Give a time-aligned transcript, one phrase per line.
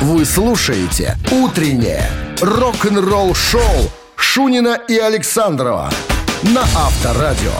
[0.00, 2.10] Вы слушаете «Утреннее
[2.40, 5.90] рок-н-ролл-шоу» Шунина и Александрова
[6.42, 7.52] на Авторадио.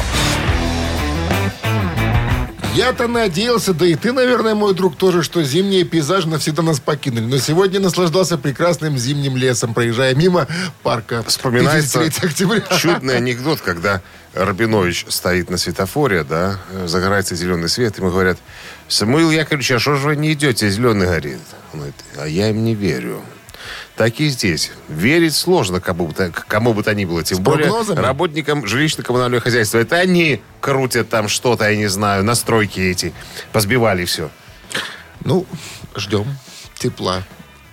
[2.74, 7.24] Я-то надеялся, да и ты, наверное, мой друг, тоже, что зимние пейзажи навсегда нас покинули.
[7.24, 10.46] Но сегодня наслаждался прекрасным зимним лесом, проезжая мимо
[10.82, 11.22] парка.
[11.26, 12.78] Вспоминается 53 октября.
[12.78, 14.00] чудный анекдот, когда
[14.32, 18.38] Рабинович стоит на светофоре, да, загорается зеленый свет, ему говорят,
[18.90, 21.38] Самуил Яковлевич, а что же вы не идете, зеленый горит?
[21.72, 23.22] Он говорит, а я им не верю.
[23.94, 24.72] Так и здесь.
[24.88, 27.22] Верить сложно кому бы, то, кому бы то ни было.
[27.22, 28.00] Тем С более прогнозами?
[28.00, 29.78] работникам жилищно-коммунального хозяйства.
[29.78, 33.12] Это они крутят там что-то, я не знаю, настройки эти.
[33.52, 34.28] Позбивали все.
[35.24, 35.46] Ну,
[35.94, 36.26] ждем
[36.74, 37.22] тепла.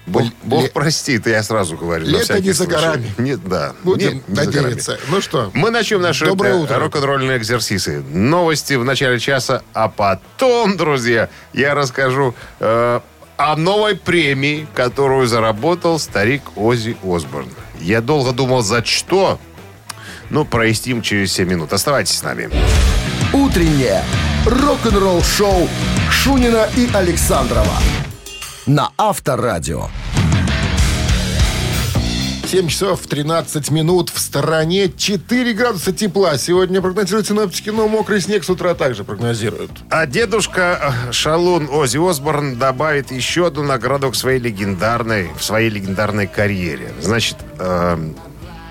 [0.08, 2.06] Бог, Ле- Бог ле- простит, я сразу говорю.
[2.06, 2.72] Лето не за случай.
[2.72, 3.14] горами.
[3.18, 3.74] Нет, да.
[3.84, 4.98] Будем Не- надеяться.
[5.10, 6.80] Ну что, Мы начнем наши Доброе э, утро.
[6.80, 8.02] рок-н-ролльные экзерсисы.
[8.10, 13.00] Новости в начале часа, а потом, друзья, я расскажу э,
[13.36, 17.50] о новой премии, которую заработал старик Ози Осборн.
[17.82, 19.40] Я долго думал, за что?
[20.30, 21.72] Ну, проясним через 7 минут.
[21.74, 22.50] Оставайтесь с нами.
[23.34, 24.04] «Утреннее
[24.46, 25.68] рок-н-ролл-шоу»
[26.10, 27.74] Шунина и Александрова
[28.68, 29.88] на Авторадио.
[32.48, 36.38] 7 часов 13 минут в стороне 4 градуса тепла.
[36.38, 39.72] Сегодня прогнозируют синоптики, но мокрый снег с утра также прогнозируют.
[39.90, 45.70] А дедушка э, Шалун Ози Осборн добавит еще одну награду к своей легендарной, в своей
[45.70, 46.94] легендарной карьере.
[47.02, 47.98] Значит, э,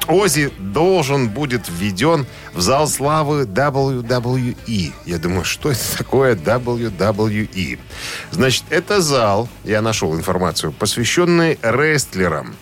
[0.09, 4.93] Ози должен будет введен в зал славы WWE.
[5.05, 7.79] Я думаю, что это такое WWE?
[8.31, 12.55] Значит, это зал, я нашел информацию, посвященный рестлерам,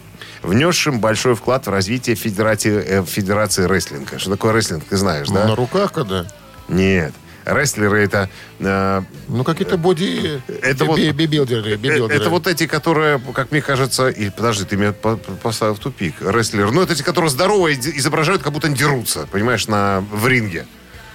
[0.43, 4.19] внесшим большой вклад в развитие Федерации, э, Федерации рестлинга.
[4.19, 5.47] Что такое рестлинг, ты знаешь, да?
[5.49, 6.27] На руках когда?
[6.69, 7.13] Нет.
[7.45, 8.31] Рестлеры это...
[8.59, 10.41] э, Ну, какие-то боди...
[10.63, 12.15] Это вот- би- бибилдеры, э, бибилдеры.
[12.21, 14.09] это вот эти, которые, как мне кажется...
[14.09, 16.15] И, подожди, ты меня по- поставил в тупик.
[16.23, 16.71] Рестлеры.
[16.73, 20.67] Ну, это эти, которые здоровые, изображают, как будто они дерутся, понимаешь, на, в ринге.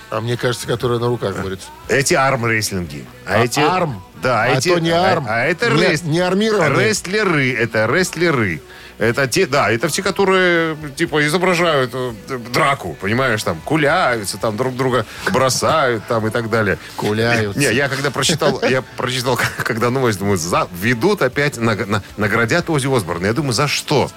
[0.09, 1.67] А мне кажется, которые на руках борются.
[1.87, 3.05] Эти арм-рестлинги.
[3.25, 3.59] А эти...
[3.59, 4.01] арм?
[4.21, 4.69] Да, А эти...
[4.69, 5.25] то не арм.
[5.29, 6.85] А, а это Не- рест- не армированный.
[6.89, 7.53] Рестлеры.
[7.53, 8.61] Это рестлеры.
[8.97, 12.11] Это те, да, это те, которые, типа, изображают э,
[12.51, 16.77] драку, понимаешь, там, куляются, там, друг друга бросают, там, и так далее.
[16.97, 17.57] Куляются.
[17.57, 22.69] Не, я когда прочитал, я прочитал, когда новость, думаю, за, ведут опять, наг- на- наградят
[22.69, 23.27] Ози Осборна.
[23.27, 24.11] Я думаю, за что?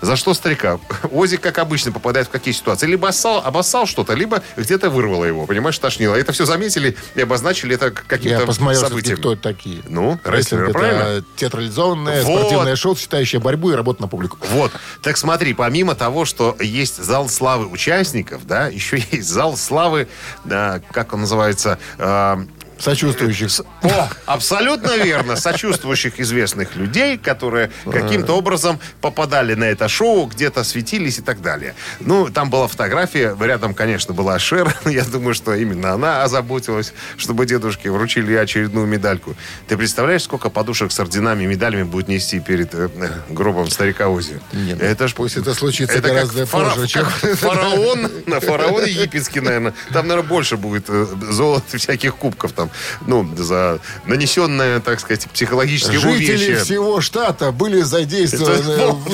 [0.00, 0.78] За что старика?
[1.10, 2.86] Ози, как обычно, попадает в какие ситуации?
[2.86, 6.14] Либо оссал, обоссал что-то, либо где-то вырвало его, понимаешь, тошнило.
[6.14, 9.16] Это все заметили и обозначили это каким-то Я посмотрел, событием.
[9.16, 9.82] кто это такие.
[9.88, 10.34] Ну, Рестлинг
[10.68, 11.02] рестлеры, правильно?
[11.02, 12.38] это театрализованное Вот.
[12.40, 14.38] спортивное шоу, сочетающее борьбу и работу на публику.
[14.50, 14.72] Вот.
[15.02, 20.08] Так смотри, помимо того, что есть зал славы участников, да, еще есть зал славы,
[20.44, 22.36] да, как он называется, э,
[22.78, 23.50] Сочувствующих.
[23.82, 25.36] О, абсолютно верно.
[25.36, 31.74] Сочувствующих известных людей, которые каким-то образом попадали на это шоу, где-то светились и так далее.
[32.00, 34.74] Ну, там была фотография, рядом, конечно, была Шер.
[34.84, 39.34] Я думаю, что именно она озаботилась, чтобы дедушке вручили очередную медальку.
[39.66, 44.08] Ты представляешь, сколько подушек с орденами и медалями будет нести перед э, э, гробом старика
[44.08, 44.40] Ози?
[44.52, 48.10] Не, ну, это ж пусть это случится это гораздо как фара- позже, чем- как фараон,
[48.26, 49.74] на фараон египетский, наверное.
[49.92, 52.67] Там, наверное, больше будет э, золота всяких кубков там.
[53.06, 56.64] Ну, за нанесенное, так сказать, психологические Жители увечья.
[56.64, 59.08] всего штата были задействованы Это- в,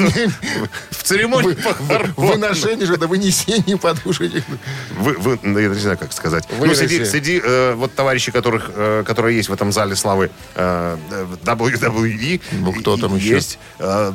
[0.90, 2.12] В церемонии в- в похорон.
[2.16, 4.32] выношении же, вынесении подушек.
[4.96, 6.44] Вы, вы- ну, я не знаю, как сказать.
[6.50, 6.78] Ну, Выноси.
[6.86, 10.96] среди, среди, э, вот товарищей, которых, э, которые есть в этом зале славы э,
[11.44, 13.28] WWE, Ну, кто там еще?
[13.34, 14.12] есть э,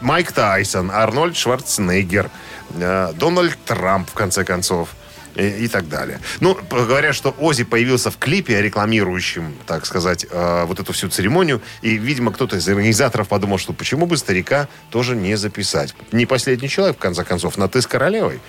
[0.00, 2.30] Майк Тайсон, Арнольд Шварценеггер,
[2.76, 4.88] э, Дональд Трамп, в конце концов.
[5.34, 6.20] И, и так далее.
[6.40, 11.62] Ну, говорят, что Ози появился в клипе, рекламирующем, так сказать, э, вот эту всю церемонию.
[11.80, 15.94] И, видимо, кто-то из организаторов подумал, что почему бы старика тоже не записать.
[16.12, 18.40] Не последний человек, в конце концов, на «ты с королевой».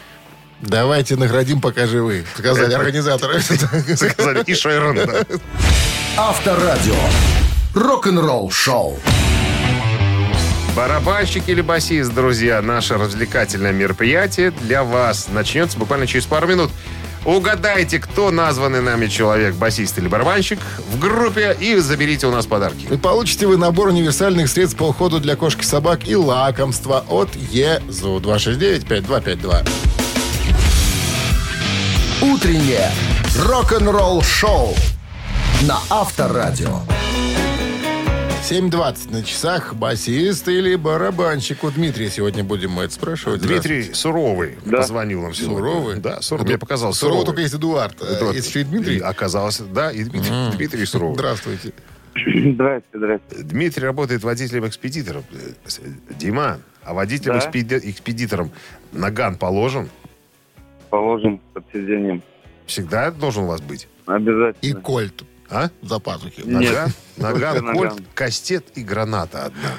[0.61, 3.41] Давайте наградим, пока живы, сказали организаторы.
[3.41, 5.25] Сказали, и Шерон, да.
[6.15, 6.95] Авторадио.
[7.73, 8.97] Рок-н-ролл шоу.
[10.75, 16.71] Барабанщик или басист, друзья, наше развлекательное мероприятие для вас начнется буквально через пару минут.
[17.25, 20.59] Угадайте, кто названный нами человек, басист или барабанщик,
[20.91, 22.87] в группе и заберите у нас подарки.
[22.91, 27.29] И получите вы набор универсальных средств по уходу для кошек и собак и лакомства от
[27.35, 29.69] ЕЗУ 269-5252.
[32.23, 32.91] Утреннее
[33.37, 34.75] рок-н-ролл шоу
[35.61, 36.79] на Авторадио.
[38.43, 39.73] 7.20 на часах.
[39.73, 41.63] Басист или барабанщик?
[41.63, 43.41] У Дмитрия сегодня будем мы это спрашивать.
[43.41, 45.57] Дмитрий Суровый позвонил нам сегодня.
[45.57, 45.99] Суровый?
[46.01, 46.47] Да, Суровый.
[46.49, 47.25] Мне показал Сурово Суровый.
[47.25, 48.01] только есть Эдуард.
[48.01, 48.35] Эдуард.
[48.35, 48.97] Есть еще и Дмитрий.
[48.97, 51.15] И оказалось, да, и Дмитрий, Дмитрий Суровый.
[51.15, 51.71] Здравствуйте.
[52.15, 53.43] Здрасте, здрасте.
[53.43, 55.23] Дмитрий работает водителем-экспедитором.
[56.19, 58.51] Дима, а водителем-экспедитором
[58.91, 59.87] наган положен?
[60.89, 62.21] Положим под сиденьем.
[62.65, 63.87] Всегда должен у вас быть?
[64.05, 64.81] И Обязательно.
[64.81, 65.69] кольт А?
[65.81, 66.41] за пазухи.
[66.45, 66.91] Нет.
[67.17, 69.71] Наган, наган, кольт, кастет и граната одна.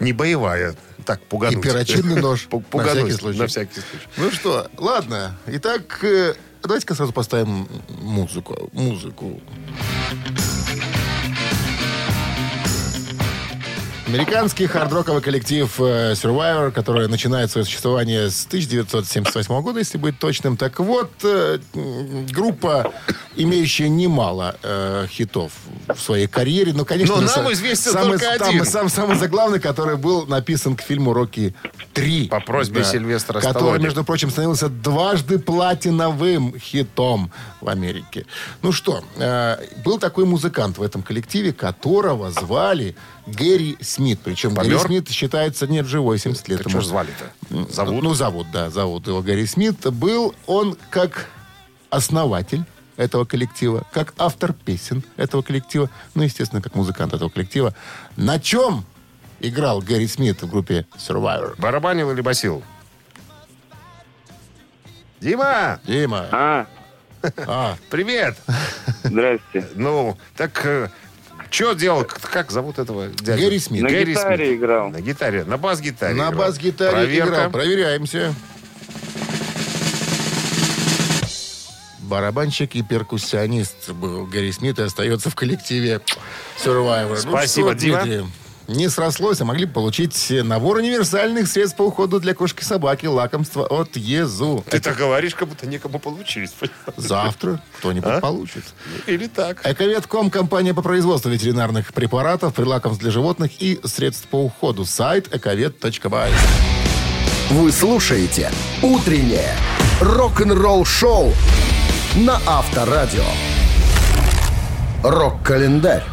[0.00, 0.74] Не боевая.
[1.04, 1.62] Так, И пугануть.
[1.62, 2.46] перочинный нож.
[2.50, 2.98] Пу- На Пугануть.
[3.04, 3.38] всякий случай.
[3.38, 4.06] На всякий случай.
[4.16, 5.36] Ну что, ладно.
[5.46, 7.66] Итак, э, давайте-ка сразу поставим
[8.02, 8.68] музыку.
[8.72, 9.40] Музыку.
[14.08, 20.56] Американский хард-роковый коллектив э, Survivor, который начинает свое существование с 1978 года, если быть точным.
[20.56, 21.58] Так вот, э,
[22.32, 22.90] группа,
[23.36, 25.52] имеющая немало э, хитов
[25.94, 26.72] в своей карьере.
[26.72, 28.64] Но, конечно, Но нам известен самый, только там- один.
[28.64, 31.54] сам- самый заглавный, который был написан к фильму «Рокки
[31.94, 32.28] 3».
[32.28, 33.84] По просьбе Сильвестра Который, Сталлоне.
[33.84, 38.24] между прочим, становился дважды платиновым хитом в Америке.
[38.62, 42.96] Ну что, э, был такой музыкант в этом коллективе, которого звали
[43.34, 44.20] Гэри Смит.
[44.24, 44.80] Причем Гэри Помер?
[44.80, 46.80] Смит считается, нет, живой, 70 лет Так ему.
[46.80, 47.72] что звали-то?
[47.72, 48.02] Зовут?
[48.02, 49.86] Ну, зовут, да, зовут его Гэри Смит.
[49.92, 51.26] Был он как
[51.90, 52.64] основатель
[52.96, 57.74] этого коллектива, как автор песен этого коллектива, ну, естественно, как музыкант этого коллектива.
[58.16, 58.84] На чем
[59.40, 61.54] играл Гэри Смит в группе Survivor?
[61.60, 62.62] Барабанил или басил?
[65.20, 66.66] Дима, Дима, А,
[67.46, 68.36] а, привет.
[69.02, 69.68] здрасте.
[69.74, 70.92] Ну, так
[71.50, 72.04] что делал?
[72.04, 73.42] Как зовут этого дядю?
[73.42, 73.82] Гэри Смит.
[73.82, 74.58] На Гэри гитаре Смит.
[74.58, 74.90] играл.
[74.90, 76.14] На гитаре, на бас-гитаре.
[76.14, 76.38] на играл.
[76.38, 77.28] бас-гитаре Проверка.
[77.28, 77.50] играл.
[77.50, 78.34] Проверяемся.
[82.00, 86.00] Барабанщик и перкуссионист был Гэри Смит и остается в коллективе
[86.64, 87.20] Survivor.
[87.24, 88.02] Ну Спасибо, что, Дима.
[88.02, 88.24] Дмитрий,
[88.68, 93.06] Не срослось, а могли бы получить набор универсальных средств по уходу для кошки и собаки,
[93.06, 94.62] лакомства от ЕЗУ.
[94.68, 96.52] Ты так говоришь, как будто некому получить.
[96.98, 98.20] Завтра кто-нибудь А?
[98.20, 98.64] получит.
[99.06, 99.66] Или так.
[99.66, 104.84] Эковетком– компания по производству ветеринарных препаратов, прилакомств для животных и средств по уходу.
[104.84, 106.30] Сайт эковет.бай.
[107.48, 108.50] Вы слушаете
[108.82, 109.54] «Утреннее
[110.02, 111.32] рок-н-ролл-шоу»
[112.16, 113.24] на Авторадио.
[115.02, 116.04] Рок-календарь.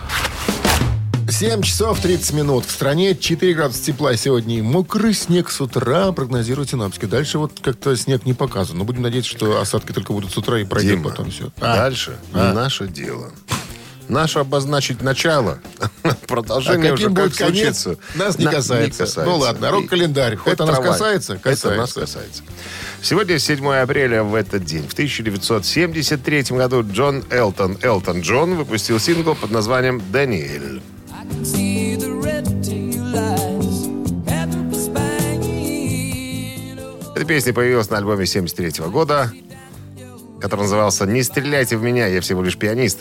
[1.30, 2.66] 7 часов 30 минут.
[2.66, 4.57] В стране 4 градуса тепла сегодня.
[4.60, 7.06] И мокрый снег с утра прогнозируют синоптики.
[7.06, 8.77] Дальше вот как-то снег не показан.
[8.77, 11.51] Но будем надеяться, что осадки только будут с утра и пройдет Дима, потом все.
[11.60, 12.54] дальше А.
[12.54, 13.31] наше дело.
[14.07, 15.60] Наше обозначить начало.
[16.04, 17.98] А Продолжение уже каким как будет конец, случится.
[18.13, 19.24] нас не На- касается.
[19.25, 20.38] Ну ладно, рок-календарь.
[20.45, 20.92] Это нас трава.
[20.94, 21.33] касается?
[21.33, 22.00] Это нас Касается.
[22.01, 22.44] касается.
[23.01, 24.88] Сегодня 7 апреля в этот день.
[24.88, 30.81] В 1973 году Джон Элтон, Элтон Джон, выпустил сингл под названием «Даниэль».
[31.44, 33.88] See the red tail lights,
[34.27, 35.06] heading for Spain.
[37.16, 39.31] Эта песня появилась на альбоме 73 года,
[40.42, 43.00] который назывался «Не стреляйте в меня, я всего лишь пианист».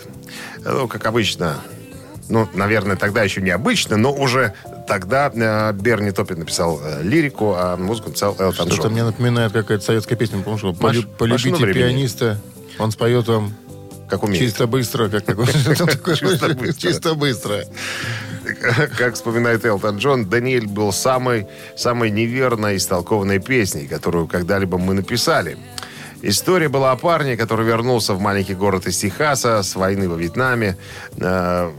[0.64, 1.56] Ну, как обычно,
[2.28, 4.54] ну, наверное, тогда еще не обычно, но уже
[4.86, 9.84] тогда э, Берни Топпи написал э, лирику, а музыку написал Элтон Что-то мне напоминает какая-то
[9.84, 10.38] советская песня.
[10.38, 12.40] Потому что Маш- полю- полюбите пианиста.
[12.78, 13.54] Он споет вам
[14.08, 14.40] Как умеет.
[14.40, 15.08] чисто быстро.
[15.08, 15.46] Как такое?
[16.76, 17.64] Чисто быстро.
[18.98, 21.46] Как вспоминает Элтон Джон, Даниэль был самой,
[21.76, 25.56] самой неверной истолкованной песней, которую когда-либо мы написали.
[26.22, 30.76] История была о парне, который вернулся в маленький город из Техаса с войны во Вьетнаме.
[31.18, 31.70] Э,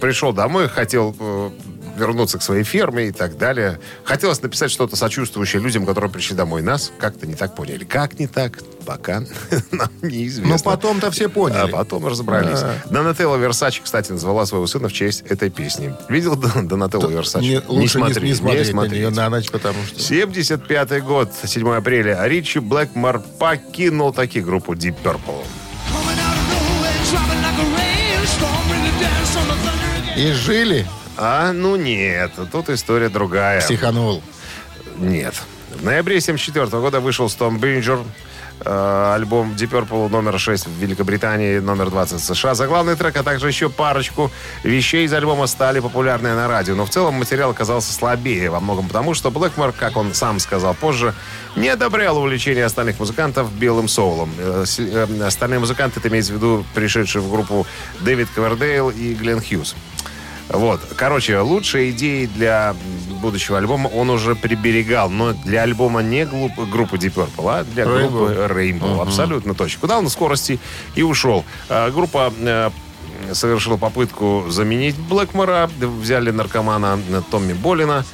[0.00, 1.50] пришел домой, хотел э,
[1.98, 3.78] вернуться к своей ферме и так далее.
[4.04, 6.62] Хотелось написать что-то сочувствующее людям, которые пришли домой.
[6.62, 7.84] Нас как-то не так поняли.
[7.84, 8.58] Как не так?
[8.86, 9.20] Пока
[9.72, 10.54] нам неизвестно.
[10.56, 11.58] Но потом-то все поняли.
[11.58, 12.60] А потом разобрались.
[12.60, 12.74] Да.
[12.90, 15.94] Донателла Версачи, кстати, назвала своего сына в честь этой песни.
[16.08, 17.44] Видел Дон- Донателлу Версачи?
[17.44, 18.92] Не- Лучше не, смотри, не смотреть на смотреть.
[19.00, 20.00] нее на ночь, потому что...
[20.00, 22.22] 75 год, 7 апреля.
[22.24, 25.44] Ричи Блэкмор покинул таки группу Deep Purple.
[30.16, 30.84] И жили,
[31.18, 33.60] А, ну нет, тут история другая.
[33.60, 34.22] психанул.
[34.98, 35.34] Нет.
[35.74, 38.04] В ноябре 1974 года вышел Stone Binger,
[38.64, 42.54] э, альбом Deep Purple номер 6 в Великобритании, номер 20 в США.
[42.54, 44.30] Заглавный трек, а также еще парочку
[44.64, 46.74] вещей из альбома стали популярны на радио.
[46.74, 50.74] Но в целом материал оказался слабее, во многом потому, что Блэкмор, как он сам сказал
[50.74, 51.14] позже,
[51.56, 54.32] не одобрял увлечение остальных музыкантов белым соулом.
[54.38, 57.66] Э, э, Остальные музыканты, это имеется в виду пришедшие в группу
[58.00, 59.74] Дэвид Ковердейл и Глен Хьюз.
[60.48, 60.80] Вот.
[60.96, 62.74] Короче, лучшие идеи для
[63.20, 65.10] будущего альбома он уже приберегал.
[65.10, 68.08] Но для альбома не глуп- группы Deep Purple, а для Rainbow.
[68.10, 69.02] группы Rainbow.
[69.02, 69.80] Абсолютно точно.
[69.80, 70.58] Куда он на скорости
[70.94, 71.44] и ушел.
[71.68, 72.70] А, группа э,
[73.32, 75.68] совершила попытку заменить Блэкмора.
[75.80, 78.04] Взяли наркомана э, Томми Болина.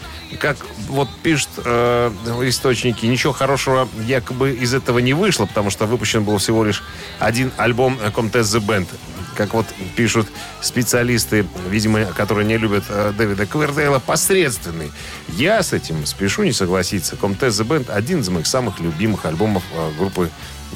[0.41, 0.57] Как
[0.89, 2.11] вот пишут э,
[2.45, 6.83] источники, ничего хорошего якобы из этого не вышло, потому что выпущен был всего лишь
[7.21, 8.89] один альбом э, Comtesse the Band.
[9.35, 10.29] Как вот пишут
[10.61, 14.91] специалисты, видимо, которые не любят э, Дэвида Ковердейла, посредственный.
[15.29, 17.17] Я с этим спешу не согласиться.
[17.17, 20.31] The Band один из моих самых любимых альбомов э, группы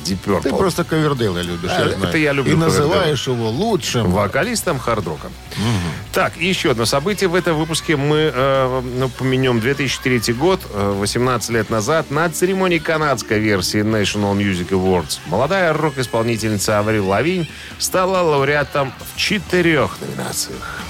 [0.04, 0.42] Deep Purple.
[0.42, 2.20] Ты просто Ковердейла любишь, А, я это знаю.
[2.20, 4.10] я люблю И называешь его лучшим.
[4.10, 5.28] Вокалистом хард-рока.
[6.12, 7.28] Так, и еще одно событие.
[7.28, 12.78] В этом выпуске мы э, ну, поменем 2003 год, э, 18 лет назад, на церемонии
[12.78, 15.18] канадской версии National Music Awards.
[15.26, 20.82] Молодая рок-исполнительница Аврил Лавинь стала лауреатом в четырех номинациях.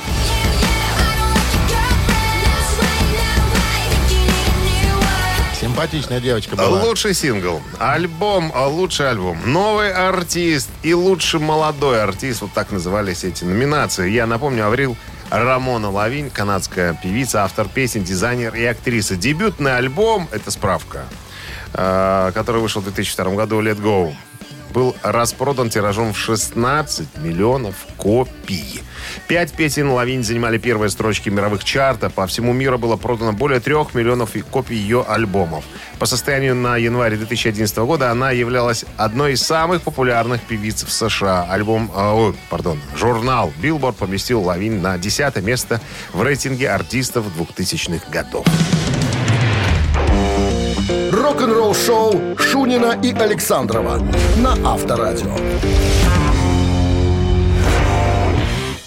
[5.79, 6.83] Симпатичная девочка была.
[6.83, 12.41] Лучший сингл, альбом, а лучший альбом, новый артист и лучший молодой артист.
[12.43, 14.11] Вот так назывались эти номинации.
[14.11, 14.97] Я напомню, Аврил
[15.31, 19.15] Рамона Лавинь, канадская певица, автор песен, дизайнер и актриса.
[19.15, 21.05] Дебютный альбом, это справка,
[21.75, 24.13] э, который вышел в 2002 году, Let Go,
[24.79, 28.81] был распродан тиражом в 16 миллионов копий.
[29.27, 32.13] Пять песен Лавинь занимали первые строчки мировых чартов.
[32.15, 35.65] По всему миру было продано более трех миллионов копий ее альбомов.
[35.99, 41.49] По состоянию на январь 2011 года она являлась одной из самых популярных певиц в США.
[41.51, 45.81] Альбом, а, ой, пардон, журнал Billboard поместил Лавинь на 10 место
[46.13, 48.47] в рейтинге артистов 2000-х годов.
[51.29, 53.99] Рок-н-ролл шоу Шунина и Александрова
[54.39, 55.37] на Авторадио.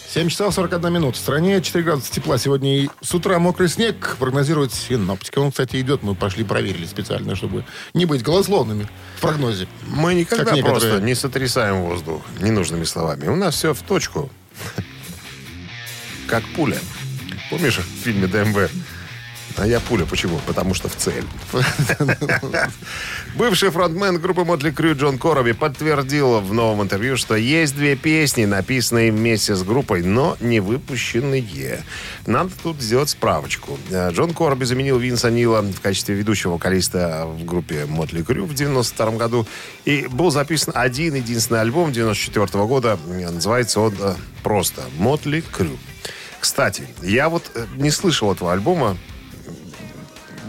[0.10, 1.16] 7 часов 41 минут.
[1.16, 2.40] В стране 4 градуса тепла.
[2.40, 5.38] Сегодня и с утра мокрый снег прогнозирует синоптика.
[5.38, 6.02] Он, кстати, идет.
[6.02, 9.68] Мы пошли проверили специально, чтобы не быть голословными в прогнозе.
[9.86, 10.80] Мы никогда Как некоторые.
[10.82, 13.28] просто не сотрясаем воздух ненужными словами.
[13.28, 14.32] У нас все в точку.
[16.28, 16.80] Как пуля.
[17.52, 18.72] Помнишь в фильме ДМВ?
[19.58, 20.06] А я пуля.
[20.06, 20.40] Почему?
[20.46, 21.24] Потому что в цель.
[23.36, 28.46] Бывший фронтмен группы Мотли Крю Джон Короби подтвердил в новом интервью, что есть две песни,
[28.46, 31.84] написанные вместе с группой, но не выпущенные.
[32.26, 33.78] Надо тут сделать справочку.
[33.92, 39.12] Джон Короби заменил Винса Нила в качестве ведущего вокалиста в группе Мотли Крю в 92
[39.12, 39.48] году.
[39.86, 43.00] И был записан один единственный альбом 94 года.
[43.08, 45.78] Называется он э, просто «Мотли Крю».
[46.40, 48.98] Кстати, я вот э, не слышал этого альбома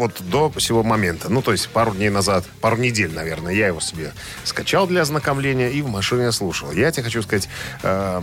[0.03, 1.29] вот до сего момента.
[1.29, 4.13] Ну, то есть пару дней назад, пару недель, наверное, я его себе
[4.45, 6.73] скачал для ознакомления и в машине слушал.
[6.73, 7.49] Я тебе хочу сказать,
[7.83, 8.23] э,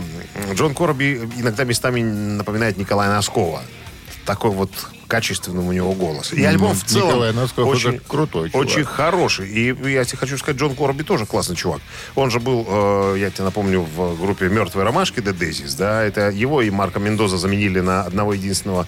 [0.54, 3.62] Джон Корби иногда местами напоминает Николая Носкова.
[4.26, 4.70] Такой вот
[5.08, 6.32] качественный у него голос.
[6.32, 8.66] И альбом в целом Николай Носков очень, крутой чувак.
[8.66, 9.48] очень хороший.
[9.48, 11.80] И я тебе хочу сказать, Джон Корби тоже классный чувак.
[12.14, 16.30] Он же был, э, я тебе напомню, в группе «Мертвые ромашки» The Daisies, да, это
[16.30, 18.86] его и Марка Мендоза заменили на одного единственного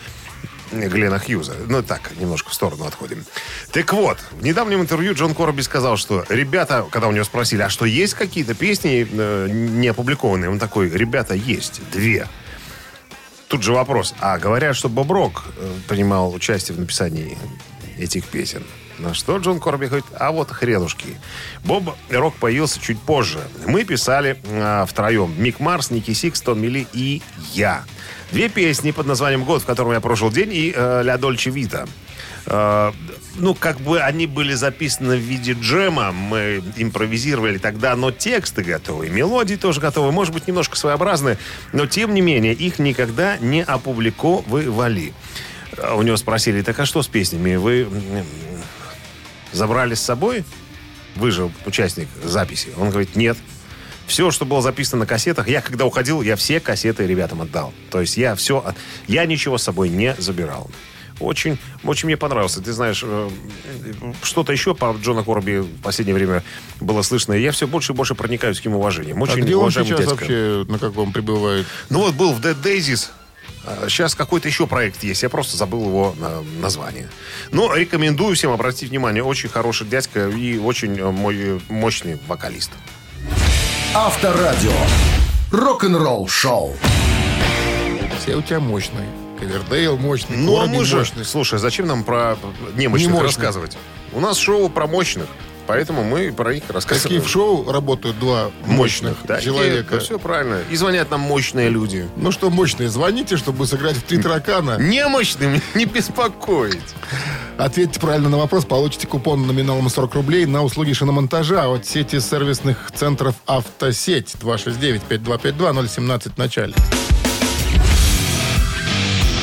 [0.72, 1.54] Глена Хьюза.
[1.68, 3.24] Ну, так, немножко в сторону отходим.
[3.72, 7.68] Так вот, в недавнем интервью Джон Корби сказал, что ребята, когда у него спросили, а
[7.68, 10.50] что, есть какие-то песни э, не опубликованные?
[10.50, 12.26] Он такой, ребята, есть, две.
[13.48, 17.36] Тут же вопрос, а говорят, что Боб Рок э, принимал участие в написании
[17.98, 18.64] этих песен.
[18.98, 21.16] На что Джон Кораби говорит, а вот хренушки.
[21.64, 23.40] Боб Рок появился чуть позже.
[23.66, 25.34] Мы писали э, втроем.
[25.36, 27.20] Мик Марс, Ники Сикс, Томми Ли и
[27.52, 27.84] я.
[28.32, 31.86] Две песни под названием «Год, в котором я прожил день» и э, «La Dolce Vita».
[32.46, 32.90] Э,
[33.36, 39.10] ну, как бы они были записаны в виде джема, мы импровизировали тогда, но тексты готовы,
[39.10, 41.36] мелодии тоже готовы, может быть, немножко своеобразные,
[41.74, 45.12] но, тем не менее, их никогда не опубликовывали.
[45.76, 47.56] Э, У него спросили, так а что с песнями?
[47.56, 47.86] Вы
[49.52, 50.44] забрали с собой?
[51.16, 52.70] Вы же участник записи.
[52.78, 53.36] Он говорит, нет.
[54.12, 57.72] Все, что было записано на кассетах, я когда уходил, я все кассеты ребятам отдал.
[57.90, 58.62] То есть я все,
[59.08, 60.70] я ничего с собой не забирал.
[61.18, 62.60] Очень, очень мне понравился.
[62.60, 63.30] Ты знаешь, э,
[64.22, 66.42] что-то еще по Джона Корби в последнее время
[66.78, 67.32] было слышно.
[67.32, 69.18] Я все больше и больше проникаюсь к нему уважением.
[69.18, 70.10] А Очень где он сейчас дядька.
[70.10, 71.66] вообще, на каком пребывает?
[71.88, 73.08] Ну вот был в Dead Daisies.
[73.64, 75.22] А, Сейчас какой-то еще проект есть.
[75.22, 77.08] Я просто забыл его э, название.
[77.50, 79.24] Но рекомендую всем обратить внимание.
[79.24, 82.72] Очень хороший дядька и очень э, мой мощный вокалист.
[83.94, 84.72] Авторадио.
[85.50, 86.72] Рок-н-ролл шоу.
[88.18, 89.06] Все у тебя мощные.
[89.38, 90.96] Ковердейл мощный, Ну, а мы же...
[90.98, 91.24] мощный.
[91.26, 92.36] Слушай, зачем нам про
[92.74, 93.22] немощных Немощных.
[93.22, 93.76] рассказывать?
[94.12, 95.26] У нас шоу про мощных.
[95.66, 97.22] Поэтому мы про них Какие рассказываем.
[97.22, 100.00] в шоу работают два мощных Да, человека.
[100.00, 100.58] все правильно.
[100.70, 102.08] И звонят нам мощные люди.
[102.16, 104.76] Ну что, мощные, звоните, чтобы сыграть в три таракана.
[104.78, 106.78] Немощным не беспокоить.
[107.58, 112.90] Ответьте правильно на вопрос, получите купон номиналом 40 рублей на услуги шиномонтажа от сети сервисных
[112.94, 114.34] центров «Автосеть».
[114.42, 116.74] 269-5252-017 в начале.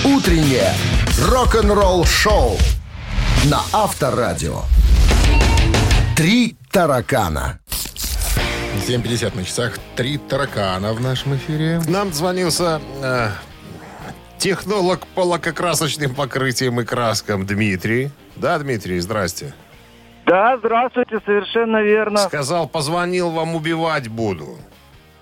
[0.03, 0.73] Утреннее
[1.27, 2.57] рок-н-ролл шоу
[3.45, 4.61] на Авторадио.
[6.19, 7.61] Три таракана.
[8.85, 9.79] 7.50 на часах.
[9.95, 11.79] Три таракана в нашем эфире.
[11.79, 13.29] К нам звонился э,
[14.37, 18.11] технолог по лакокрасочным покрытиям и краскам Дмитрий.
[18.35, 19.53] Да, Дмитрий, здрасте.
[20.25, 22.17] Да, здравствуйте, совершенно верно.
[22.17, 24.57] Сказал, позвонил вам, убивать буду.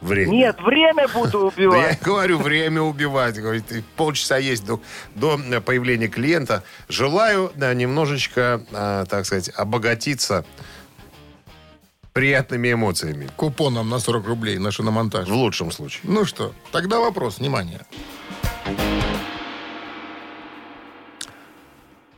[0.01, 0.31] Время.
[0.31, 2.01] Нет, время буду Да я убивать.
[2.01, 3.39] говорю, время убивать.
[3.39, 4.81] Говорит, полчаса есть до,
[5.13, 6.63] до э, появления клиента.
[6.89, 10.43] Желаю да, немножечко, э, так сказать, обогатиться
[12.17, 13.29] приятными эмоциями.
[13.36, 15.29] Купоном на 40 рублей на шиномонтаж.
[15.29, 16.01] В лучшем случае.
[16.05, 17.86] Ну что, тогда вопрос, внимание.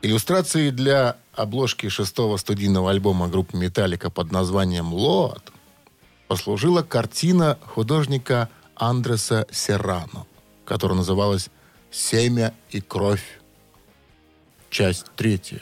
[0.00, 5.52] Иллюстрацией для обложки шестого студийного альбома группы «Металлика» под названием «Лот»
[6.28, 10.24] послужила картина художника Андреса Серрано,
[10.64, 11.50] которая называлась
[11.90, 13.38] «Семя и кровь».
[14.70, 15.60] Часть третья.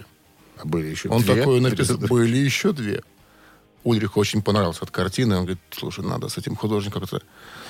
[0.59, 1.97] А были еще Он две такой написал.
[2.09, 3.02] Были еще две.
[3.85, 5.37] Ульриху очень понравилась эта картина.
[5.37, 7.23] Он говорит, слушай, надо с этим художником как-то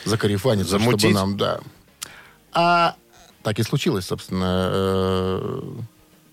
[0.04, 1.00] закарифаниться, Замутить?
[1.00, 1.60] чтобы нам, да.
[2.52, 2.96] А
[3.42, 4.68] так и случилось, собственно.
[4.72, 5.62] Э,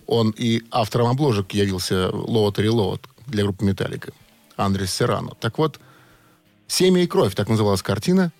[0.07, 4.11] Он и автором обложек явился Лоот и Лоот для группы Металлика.
[4.55, 5.33] Андрес Серрано.
[5.39, 5.79] Так вот,
[6.67, 8.31] «Семя и кровь» так называлась картина.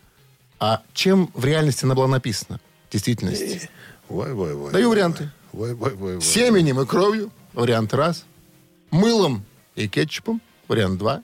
[0.60, 2.60] А чем в реальности она была написана?
[2.89, 3.70] В действительности.
[4.10, 5.30] Ой, ой, ой, Даю варианты.
[6.22, 7.32] Семенем и кровью.
[7.54, 8.24] Вариант раз.
[8.92, 9.44] Мылом
[9.75, 10.42] и кетчупом.
[10.68, 11.22] Вариант два.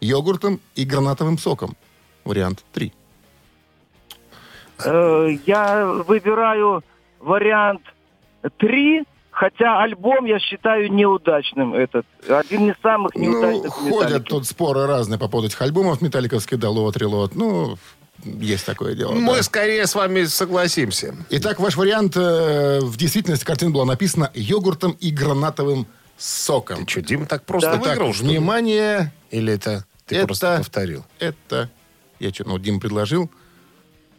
[0.00, 1.76] Йогуртом и гранатовым соком.
[2.24, 2.92] Вариант три.
[4.84, 6.82] Э, Я выбираю
[7.20, 7.82] вариант
[8.58, 12.06] 3, хотя альбом я считаю неудачным этот.
[12.28, 14.28] Один из самых Ну, неудачных ходят «Металлики».
[14.28, 17.34] тут споры разные по поводу этих альбомов металликовских, да, лот, релот.
[17.34, 17.76] Ну,
[18.24, 19.12] есть такое дело.
[19.12, 19.42] Мы да.
[19.42, 21.16] скорее с вами согласимся.
[21.30, 25.86] Итак, ваш вариант э, в действительности картина была написана йогуртом и гранатовым
[26.18, 26.84] соком.
[26.84, 28.12] Ты что, Дима так просто Итак, выиграл, ли?
[28.12, 31.04] внимание, Или это ты Это- просто повторил?
[31.18, 31.70] это...
[32.18, 33.30] Я что, ну, Дим предложил,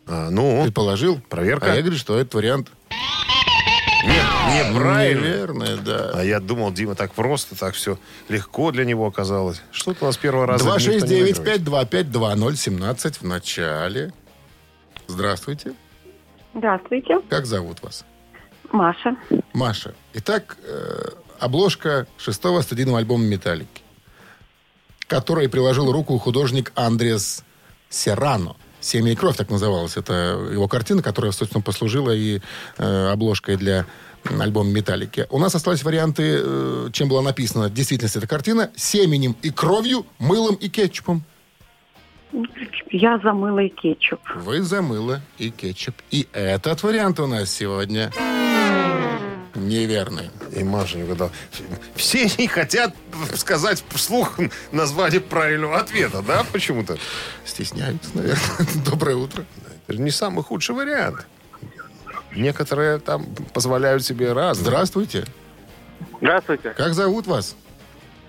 [0.08, 1.20] А, ну, предположил.
[1.30, 1.72] Проверка.
[1.74, 2.72] А я говорю, что этот вариант
[4.06, 5.22] нет, неправильно.
[5.28, 6.12] неверный, да.
[6.16, 9.62] А я думал, Дима так просто, так все легко для него оказалось.
[9.72, 11.62] Что-то у нас первого раза никто не выигрывает.
[11.62, 14.14] 269-5252-017 в начале.
[15.08, 15.74] Здравствуйте.
[16.56, 18.06] Здравствуйте, Как зовут вас?
[18.72, 19.16] Маша.
[19.54, 19.94] Маша.
[20.14, 23.82] Итак, э, обложка шестого студийного альбома «Металлики»,
[25.08, 27.44] которой приложил руку художник Андрес
[27.90, 28.56] Серрано.
[28.82, 29.98] «Семя и кровь» так называлась.
[29.98, 32.40] Это его картина, которая, собственно, послужила и
[32.78, 33.86] э, обложкой для
[34.40, 35.28] альбома «Металлики».
[35.30, 38.72] У нас остались варианты, э, чем была написана в действительности эта картина.
[38.76, 41.24] «Семенем и кровью, мылом и кетчупом».
[42.92, 44.20] Я за мыло и кетчуп.
[44.36, 45.96] Вы за мыло и кетчуп.
[46.12, 48.12] И этот вариант у нас сегодня
[49.56, 50.30] неверный.
[50.56, 51.32] И Маша не угадала.
[51.96, 52.94] Все не хотят
[53.36, 54.38] сказать вслух
[54.72, 56.98] название правильного ответа, да, почему-то?
[57.46, 58.40] Стесняются, наверное.
[58.86, 59.46] Доброе утро.
[59.88, 61.26] Это же не самый худший вариант.
[62.36, 64.58] Некоторые там позволяют себе раз.
[64.58, 65.26] Здравствуйте.
[66.22, 67.56] Здравствуйте, Как зовут вас?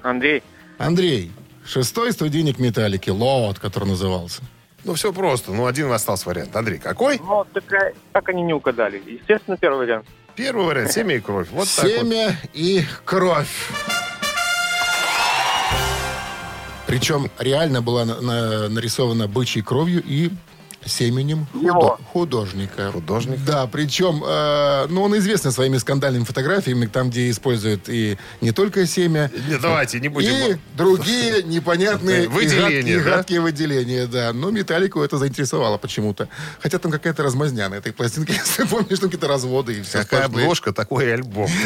[0.03, 0.43] Андрей.
[0.79, 1.33] Андрей.
[1.67, 3.11] Шестой студийник «Металлики».
[3.11, 4.43] Лот, который назывался.
[4.85, 5.53] Ну, все просто.
[5.53, 6.57] Ну, один остался вариант.
[6.57, 7.19] Андрей, какой?
[7.19, 9.03] Ну, так, а, как они не угадали?
[9.07, 10.07] Естественно, первый вариант.
[10.41, 10.91] Первый вариант.
[10.91, 11.49] Семя и кровь.
[11.51, 11.93] Вот так вот.
[11.93, 13.69] Семя и кровь.
[16.87, 20.31] Причем реально была на- на- нарисована бычьей кровью и
[20.85, 21.99] семенем Его.
[22.13, 22.91] художника.
[22.93, 23.41] Художника?
[23.47, 28.87] Да, причем, э, ну, он известен своими скандальными фотографиями, там, где используют и не только
[28.87, 30.31] семя, Не, давайте, не будем...
[30.33, 33.17] и другие непонятные и Выделения, гадкие, да?
[33.17, 34.33] гадкие выделения, да.
[34.33, 36.29] Но Металлику это заинтересовало почему-то.
[36.61, 39.99] Хотя там какая-то размазня на этой пластинке, если помнишь, там какие-то разводы и все.
[39.99, 40.45] Какая сплошные.
[40.45, 41.49] обложка, такой и альбом.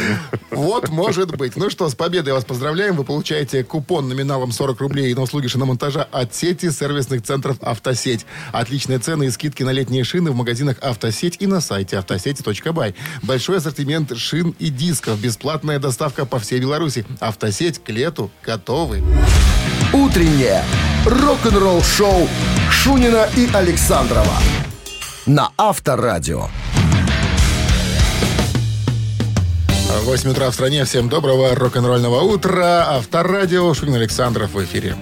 [0.51, 1.55] Вот, может быть.
[1.57, 2.95] Ну что, с победой вас поздравляем.
[2.95, 8.25] Вы получаете купон номиналом 40 рублей на услуги шиномонтажа от сети сервисных центров «Автосеть».
[8.53, 12.95] Отличные цены и скидки на летние шины в магазинах «Автосеть» и на сайте автосеть.бай.
[13.21, 15.19] Большой ассортимент шин и дисков.
[15.19, 17.05] Бесплатная доставка по всей Беларуси.
[17.19, 19.03] «Автосеть» к лету готовы.
[19.93, 20.63] Утреннее
[21.05, 22.27] рок-н-ролл-шоу
[22.71, 24.39] Шунина и Александрова
[25.27, 26.47] на Авторадио.
[30.03, 30.83] 8 утра в стране.
[30.85, 32.85] Всем доброго рок-н-ролльного утра.
[32.89, 33.71] Авторадио.
[33.75, 34.95] Шунин Александров в эфире.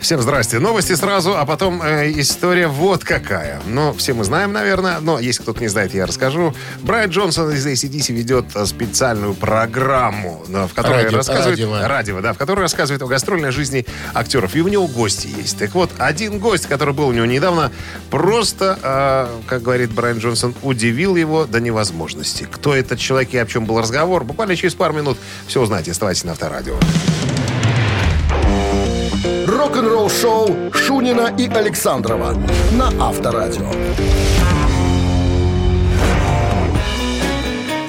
[0.00, 0.60] Всем здрасте.
[0.60, 3.60] Новости сразу, а потом э, история вот какая.
[3.66, 6.54] Ну, все мы знаем, наверное, но если кто-то не знает, я расскажу.
[6.82, 11.58] Брайан Джонсон из ACDC ведет э, специальную программу, да, в которой Радио- рассказывает...
[11.58, 11.88] радио.
[11.88, 14.54] радио, да, в которой рассказывает о гастрольной жизни актеров.
[14.54, 15.58] И у него гости есть.
[15.58, 17.72] Так вот, один гость, который был у него недавно,
[18.08, 22.46] просто, э, как говорит Брайан Джонсон, удивил его до невозможности.
[22.48, 25.90] Кто этот человек и о чем был разговор, буквально через пару минут все узнаете.
[25.90, 26.76] Оставайтесь на Авторадио.
[29.68, 32.32] Рок-н-ролл-шоу Шунина и Александрова
[32.72, 33.70] на Авторадио.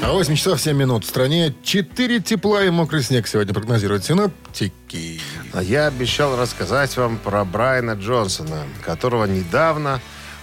[0.04, 1.06] А 8 часов 7 минут.
[1.06, 5.22] В стране 4 тепла и мокрый снег сегодня прогнозируют синоптики.
[5.54, 10.02] А я обещал рассказать вам про Брайана Джонсона, которого недавно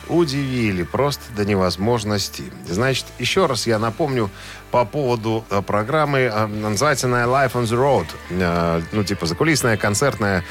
[0.09, 2.44] удивили просто до невозможности.
[2.66, 4.31] Значит, еще раз я напомню
[4.77, 8.07] по поводу э, программы, э, называется она Life on the Road.
[8.29, 10.45] Э, ну, типа закулисная, концертная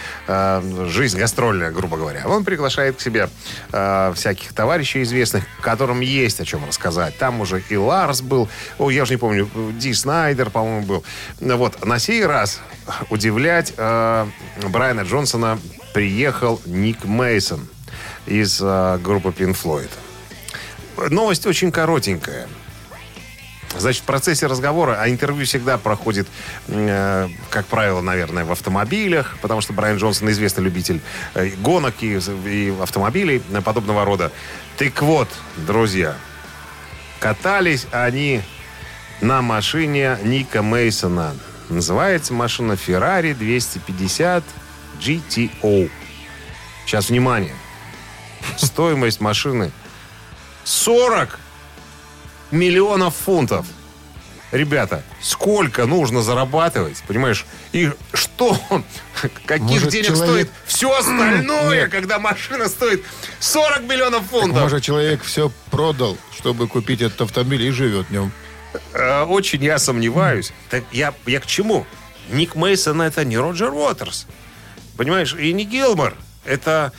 [0.87, 2.23] жизнь гастрольная, грубо говоря.
[2.25, 3.29] Он приглашает к себе
[3.69, 7.15] всяких товарищей известных, которым есть о чем рассказать.
[7.19, 11.03] Там уже и Ларс был, о, я уже не помню, Ди Снайдер, по-моему, был.
[11.39, 12.61] Вот, на сей раз
[13.09, 15.59] удивлять Брайана Джонсона
[15.93, 17.67] приехал Ник Мейсон
[18.25, 19.89] из группы Pink Floyd.
[21.09, 22.47] Новость очень коротенькая.
[23.77, 26.27] Значит, в процессе разговора, а интервью всегда проходит,
[26.67, 31.01] э, как правило, наверное, в автомобилях, потому что Брайан Джонсон известный любитель
[31.33, 34.31] э, гонок и, и автомобилей подобного рода.
[34.77, 36.15] Так вот, друзья,
[37.19, 38.41] катались они
[39.21, 41.35] на машине Ника Мейсона.
[41.69, 44.43] Называется машина Ferrari 250
[44.99, 45.89] GTO.
[46.85, 47.55] Сейчас, внимание.
[48.57, 49.71] Стоимость машины
[50.63, 51.39] 40
[52.55, 53.65] миллионов фунтов.
[54.51, 57.45] Ребята, сколько нужно зарабатывать, понимаешь?
[57.73, 58.57] И что,
[59.45, 61.91] каких Может, денег человек- стоит все остальное, Нет.
[61.91, 63.03] когда машина стоит
[63.39, 64.61] 40 миллионов Так, фунтов?
[64.61, 68.31] может, человек все продал, чтобы купить этот автомобиль и живет в нем.
[68.93, 70.53] Э, Очень я сомневаюсь.
[70.69, 71.85] Так я, я к чему?
[72.29, 74.25] Ник Мейсон это не Роджер Уотерс.
[74.95, 75.35] Понимаешь?
[75.37, 76.13] И не Гилмор.
[76.45, 76.91] Это,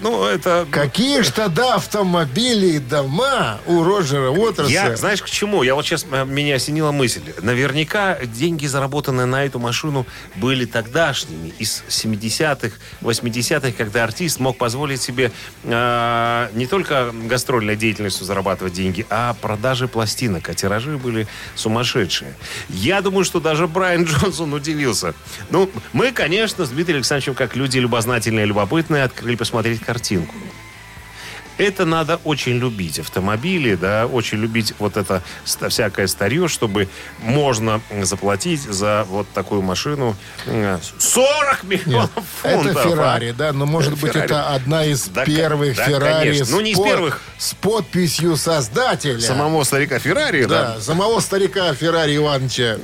[0.00, 0.66] ну, это...
[0.70, 4.70] Какие ж тогда автомобили и дома у Роджера Уотерса?
[4.70, 5.64] Я, знаешь, к чему?
[5.64, 7.22] Я вот сейчас, э, меня осенила мысль.
[7.42, 15.02] Наверняка деньги, заработанные на эту машину, были тогдашними, из 70-х, 80-х, когда артист мог позволить
[15.02, 15.32] себе
[15.64, 20.48] э, не только гастрольной деятельностью зарабатывать деньги, а продажи пластинок.
[20.48, 21.26] А тиражи были
[21.56, 22.34] сумасшедшие.
[22.68, 25.14] Я думаю, что даже Брайан Джонсон удивился.
[25.50, 28.46] Ну, мы, конечно, с Дмитрием Александровичем, как люди любознательные и
[28.84, 30.34] любопытные, открыли посмотреть картинку.
[31.56, 36.88] Это надо очень любить автомобили, да, очень любить вот это всякое старье, чтобы
[37.20, 40.16] можно заплатить за вот такую машину
[40.46, 42.10] э, 40 миллионов
[42.42, 42.72] фунтов.
[42.72, 42.88] Это а.
[42.88, 44.24] Феррари, да, но может быть Феррари.
[44.24, 46.44] это одна из Да, первых да, Феррари конечно.
[46.44, 47.20] с, Ну, не из первых.
[47.38, 49.20] с подписью создателя.
[49.20, 50.74] Самого старика Феррари, да?
[50.74, 52.78] Да, самого старика Феррари Ивановича.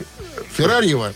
[0.57, 1.13] Феррариева.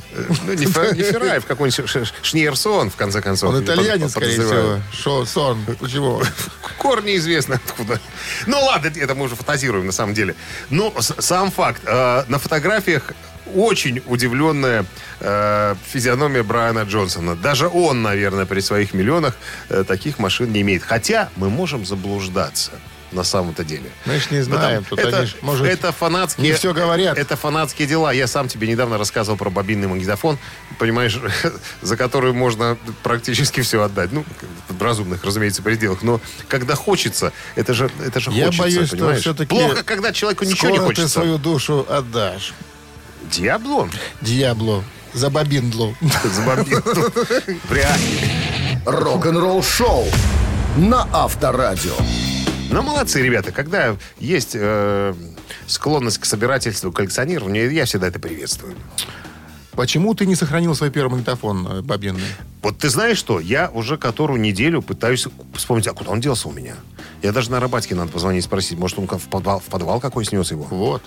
[0.46, 3.54] Ну, не, Фер- не Феррари, в какой-нибудь Шниерсон, в конце концов.
[3.54, 4.80] Он итальянец, скорее всего.
[4.92, 5.64] Шо, сон.
[5.80, 6.22] Почему?
[6.78, 8.00] Корни известны откуда.
[8.46, 10.34] Ну ладно, это мы уже фантазируем на самом деле.
[10.70, 11.82] Но сам факт.
[11.84, 13.12] э, на фотографиях
[13.54, 14.86] очень удивленная
[15.20, 17.36] э, физиономия Брайана Джонсона.
[17.36, 19.36] Даже он, наверное, при своих миллионах
[19.68, 20.82] э, таких машин не имеет.
[20.82, 22.72] Хотя мы можем заблуждаться
[23.14, 23.90] на самом-то деле.
[24.06, 24.84] Мы ж не знаем.
[24.84, 26.46] Потому- Тут это, они ж, может, это фанатские...
[26.48, 27.16] не всё говорят.
[27.16, 28.12] Это фанатские дела.
[28.12, 30.38] Я сам тебе недавно рассказывал про бобинный магнитофон,
[30.78, 31.18] понимаешь,
[31.82, 34.12] за который можно практически все отдать.
[34.12, 34.24] Ну,
[34.68, 36.02] в разумных, разумеется, пределах.
[36.02, 39.20] Но когда хочется, это же, это же Я хочется, боюсь, что понимаешь?
[39.20, 41.08] всё-таки Плохо, когда человеку ничего не скоро ты хочется.
[41.20, 42.52] свою душу отдашь.
[43.30, 43.88] Диабло?
[44.20, 44.84] Дьябло.
[45.12, 45.94] За бобиндлу.
[46.24, 46.82] За бобину.
[47.70, 48.30] Вряд ли.
[48.84, 50.06] Рок-н-ролл-шоу
[50.76, 51.94] на Авторадио.
[52.70, 53.52] Ну, молодцы, ребята.
[53.52, 55.14] Когда есть э,
[55.66, 58.74] склонность к собирательству, к коллекционированию, я всегда это приветствую.
[59.72, 62.22] Почему ты не сохранил свой первый магнитофон э, бобинный?
[62.62, 63.40] Вот ты знаешь что?
[63.40, 66.74] Я уже которую неделю пытаюсь вспомнить, а куда он делся у меня.
[67.22, 70.24] Я даже на Рыбацке надо позвонить и спросить, может, он в подвал, в подвал какой
[70.24, 70.64] снес его.
[70.64, 71.02] Вот.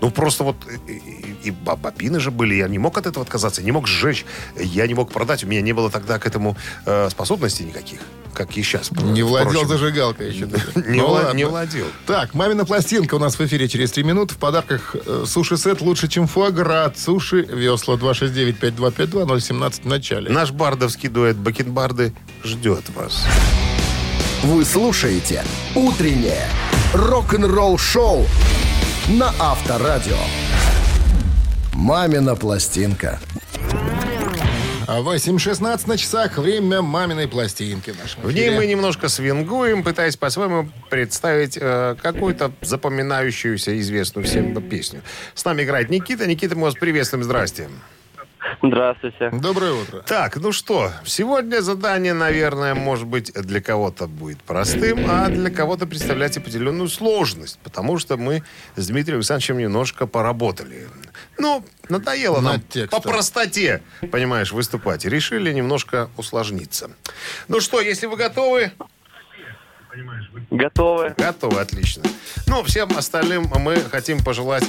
[0.00, 0.56] Ну, просто вот
[0.86, 4.24] и, и- и бобины же были, я не мог от этого отказаться, не мог сжечь,
[4.58, 6.56] я не мог продать, у меня не было тогда к этому
[6.86, 8.00] э, способностей никаких,
[8.34, 8.90] как и сейчас.
[8.90, 9.68] Не владел впрочем.
[9.68, 10.46] зажигалкой еще.
[10.74, 11.86] Не, Ну вла- не владел.
[12.06, 14.34] Так, мамина пластинка у нас в эфире через три минуты.
[14.34, 16.84] В подарках э, суши-сет лучше, чем фуагра.
[16.86, 20.30] от Суши весла 269-5252-017 в начале.
[20.30, 22.12] Наш бардовский дуэт Бакенбарды
[22.44, 23.24] ждет вас.
[24.42, 26.46] Вы слушаете «Утреннее
[26.94, 28.26] рок-н-ролл-шоу»
[29.08, 30.18] на Авторадио.
[31.72, 33.18] «Мамина пластинка».
[34.86, 36.38] А 8.16 на часах.
[36.38, 37.94] Время маминой пластинки.
[38.22, 45.02] в ней мы немножко свингуем, пытаясь по-своему представить э, какую-то запоминающуюся, известную всем песню.
[45.34, 46.26] С нами играет Никита.
[46.26, 47.22] Никита, мы вас приветствуем.
[47.22, 47.68] Здрасте.
[48.62, 49.30] Здравствуйте.
[49.32, 50.00] Доброе утро.
[50.00, 55.86] Так, ну что, сегодня задание, наверное, может быть, для кого-то будет простым, а для кого-то
[55.86, 58.42] представлять определенную сложность, потому что мы
[58.76, 60.86] с Дмитрием Александровичем немножко поработали.
[61.38, 63.02] Ну, надоело нам текстом.
[63.02, 65.04] по простоте, понимаешь, выступать.
[65.04, 66.90] И решили немножко усложниться.
[67.48, 68.72] Ну что, если вы готовы,
[70.50, 71.14] Готовы?
[71.16, 72.04] Готовы, отлично.
[72.46, 74.64] Ну, всем остальным мы хотим пожелать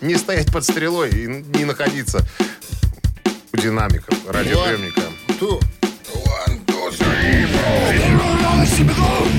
[0.00, 2.24] не стоять под стрелой и не находиться
[3.52, 5.02] у динамиков, радиоприемника.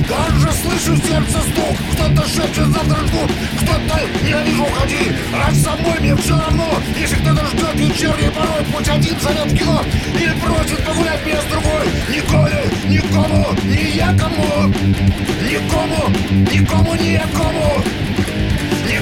[0.10, 1.78] Даже слышу сердце стук.
[1.93, 6.67] Кто-то шепчет завтра ждут Кто-то ненавижу уходи А с собой мне все равно.
[7.00, 9.84] Если кто-то ждет вечерний порой Путь один зовет кино.
[10.15, 11.88] Или просит погулять меня с другой.
[12.10, 14.74] Николи, никому, ни я кому.
[15.43, 16.10] Никому,
[16.52, 17.28] никому, ни я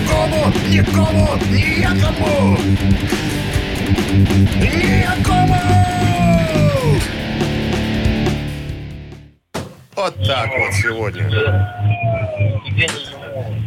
[0.08, 2.58] кому Никому, никому, ни я кому
[4.60, 5.56] Ни я кому
[9.96, 11.28] Вот так вот сегодня.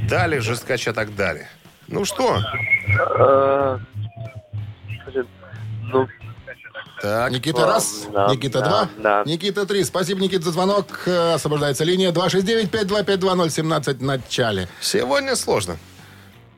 [0.08, 1.48] Дали жесткача так дали.
[1.88, 2.38] Ну что?
[5.92, 6.06] Ну,
[7.02, 9.22] Так, Никита раз, Да, Никита да, два, да.
[9.26, 9.82] Никита три.
[9.84, 11.02] Спасибо, Никита, за звонок.
[11.06, 14.68] Э, Освобождается линия 269-525-2017 в начале.
[14.80, 15.78] сегодня сложно.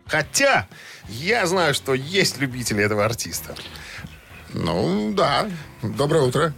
[0.06, 0.66] Хотя,
[1.08, 3.54] я знаю, что есть любители этого артиста.
[4.52, 5.48] Ну, да.
[5.82, 6.52] Доброе утро.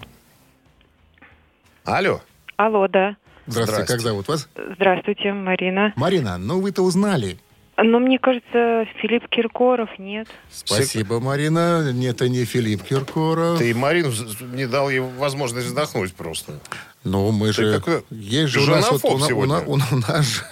[1.85, 2.21] Алло.
[2.57, 3.17] Алло, да.
[3.47, 3.93] Здравствуйте, Здрасте.
[3.93, 4.49] как зовут вас?
[4.77, 5.93] Здравствуйте, Марина.
[5.97, 7.39] Марина, ну вы-то узнали.
[7.77, 10.29] Ну, мне кажется, Филипп Киркоров нет.
[10.51, 11.93] Спасибо, Марина.
[11.93, 13.59] Нет, это не Филипп Киркоров.
[13.59, 14.11] Ты Марину
[14.55, 16.61] не дал ей возможность вздохнуть просто.
[17.03, 17.81] Ну, мы Ты же...
[17.81, 20.43] какой Есть же у нас, вот, у, у у у нас же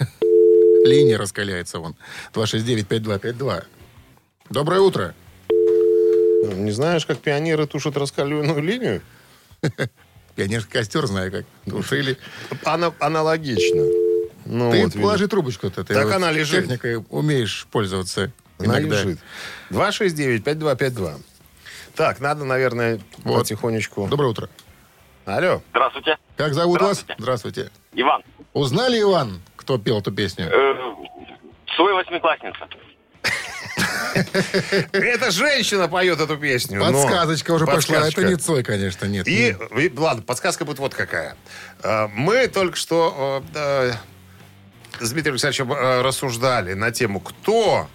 [0.83, 1.95] линия раскаляется вон.
[2.33, 3.63] 269-5252.
[4.49, 5.13] Доброе утро.
[5.49, 9.01] Ну, Не знаешь, как пионеры тушат раскаленную линию?
[10.35, 11.45] Пионерский костер, знаю как.
[11.65, 12.17] Тушили.
[12.65, 13.83] Ана- аналогично.
[14.45, 15.01] Ну, Ты вот, видишь.
[15.01, 15.83] положи трубочку-то.
[15.83, 16.63] Ты Так вот она лежит.
[16.63, 19.03] Техникой умеешь пользоваться Она иногда.
[19.03, 19.19] лежит.
[19.69, 21.21] 269-5252.
[21.95, 23.39] Так, надо, наверное, Вот.
[23.39, 24.07] потихонечку.
[24.07, 24.49] Доброе утро.
[25.25, 25.61] Алло.
[25.69, 26.17] Здравствуйте.
[26.35, 27.05] Как зовут вас?
[27.17, 27.71] Здравствуйте.
[27.93, 28.23] Иван.
[28.53, 30.47] Узнали, Иван, кто пел эту песню?
[30.51, 30.75] Э,
[31.75, 32.67] Свой восьмиклассница.
[34.91, 36.79] Это женщина поет эту песню.
[36.79, 37.77] но- Подсказочка уже пошла.
[37.95, 38.21] Подсказочка.
[38.21, 39.27] Это не Цой, конечно, нет.
[39.27, 41.35] И, и, ладно, подсказка будет вот какая.
[41.81, 43.93] Э, Мы только что э,
[44.99, 45.71] с Дмитрием Александровичем
[46.05, 47.87] рассуждали на тему, кто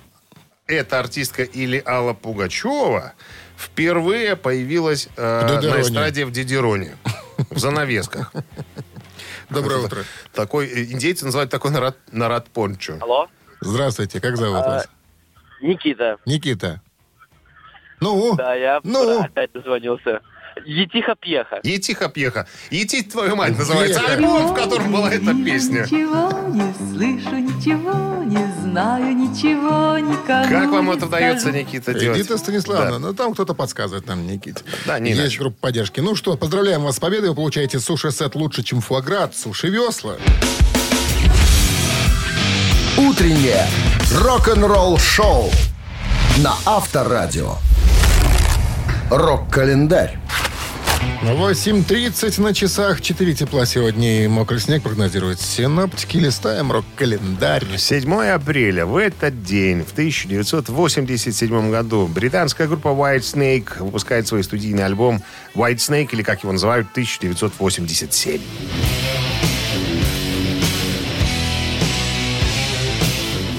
[0.66, 3.12] эта артистка или Алла Пугачева
[3.56, 6.96] впервые появилась э, на эстраде в Дидероне.
[7.50, 8.32] В занавесках.
[9.50, 10.04] Доброе утро.
[10.32, 12.98] Такой, э, индейцы называют такой нарад, нарад пончо.
[13.00, 13.28] Алло.
[13.60, 14.88] Здравствуйте, как зовут А, вас?
[15.60, 16.18] Никита.
[16.26, 16.80] Никита.
[18.00, 19.20] Ну, Да, я Ну?
[19.22, 20.20] опять дозвонился.
[20.66, 21.60] Етиха-пьеха.
[21.62, 22.46] Етиха-пьеха.
[22.70, 25.82] Ети, твою мать, называется альбом, в котором была эта песня.
[25.82, 31.50] Ничего не слышу, ничего не знаю, ничего никому Как вам не это удается.
[31.50, 32.18] Никита, делать?
[32.20, 32.98] Эдита Станиславовна, Да.
[32.98, 34.62] ну там кто-то подсказывает нам, Никите.
[34.86, 35.38] Да, не Есть иначе.
[35.40, 36.00] группа поддержки.
[36.00, 37.30] Ну что, поздравляем вас с победой.
[37.30, 40.16] Вы получаете суши-сет лучше, чем фуаград, суши-весла.
[42.96, 43.64] Утреннее
[44.12, 45.50] рок-н-ролл-шоу
[46.38, 47.54] на Авторадио.
[49.10, 50.18] Рок-календарь.
[51.22, 56.16] 8.30 на часах, 4 тепла сегодня и мокрый снег прогнозируют синоптики.
[56.16, 57.64] Листаем рок-календарь.
[57.76, 58.86] 7 апреля.
[58.86, 65.22] В этот день, в 1987 году, британская группа White Snake выпускает свой студийный альбом
[65.54, 68.40] White Snake, или как его называют, 1987.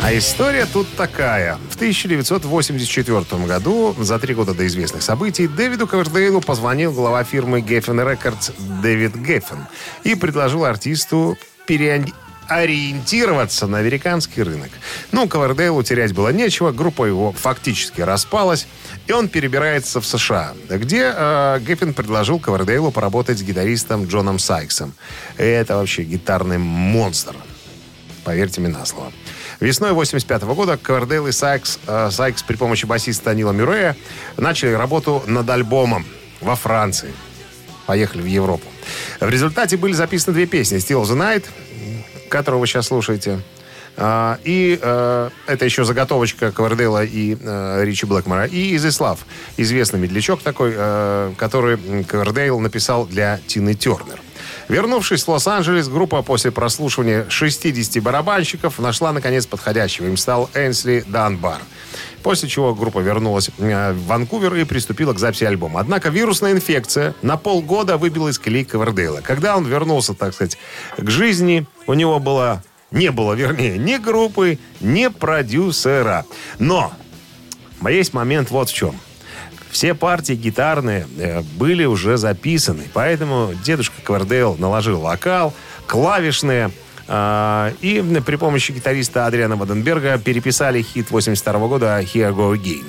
[0.02, 1.58] А история тут такая.
[1.70, 8.02] В 1984 году, за три года до известных событий, Дэвиду Ковердейлу позвонил глава фирмы Geffen
[8.04, 9.68] Records Дэвид Геффен
[10.04, 14.70] и предложил артисту переориентироваться на американский рынок.
[15.12, 18.68] Ну, Ковердейлу терять было нечего, группа его фактически распалась,
[19.06, 24.94] и он перебирается в США, где э, Геффен предложил Ковердейлу поработать с гитаристом Джоном Сайксом.
[25.38, 27.36] Это вообще гитарный монстр.
[28.24, 29.12] Поверьте мне на слово.
[29.60, 33.96] Весной 85 года Ковердейл и Сайкс, э, Сайкс при помощи басиста Нила Мюррея
[34.38, 36.06] начали работу над альбомом
[36.42, 37.14] во Франции.
[37.86, 38.68] Поехали в Европу.
[39.20, 40.78] В результате были записаны две песни.
[40.78, 41.46] «Still the Night»,
[42.30, 43.40] которую вы сейчас слушаете,
[44.02, 48.46] а, и э, это еще заготовочка Ковердейла и э, Ричи Блэкмора.
[48.46, 49.20] И «Is This Love»,
[49.58, 54.22] известный медлячок такой, э, который Ковердейл написал для Тины Тернер.
[54.70, 60.06] Вернувшись в Лос-Анджелес, группа после прослушивания 60 барабанщиков нашла, наконец, подходящего.
[60.06, 61.60] Им стал Энсли Данбар.
[62.22, 65.80] После чего группа вернулась э, в Ванкувер и приступила к записи альбома.
[65.80, 69.22] Однако вирусная инфекция на полгода выбила из колеи Ковердейла.
[69.22, 70.60] Когда он вернулся, так сказать,
[70.98, 72.64] к жизни, у него было...
[72.92, 76.26] Не было, вернее, ни группы, ни продюсера.
[76.58, 76.92] Но
[77.88, 79.00] есть момент вот в чем.
[79.72, 85.54] Все партии гитарные э, были уже записаны, поэтому дедушка Квардейл наложил вокал,
[85.88, 86.72] клавишные,
[87.08, 92.86] э, и при помощи гитариста Адриана Ваденберга переписали хит 82 года «Here Go Again».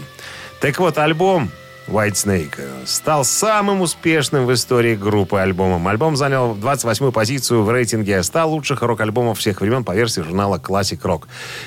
[0.61, 1.51] Так вот, альбом
[1.91, 5.89] White Snake стал самым успешным в истории группы альбомом.
[5.89, 11.01] Альбом занял 28-ю позицию в рейтинге 100 лучших рок-альбомов всех времен по версии журнала Classic
[11.01, 11.25] Rock.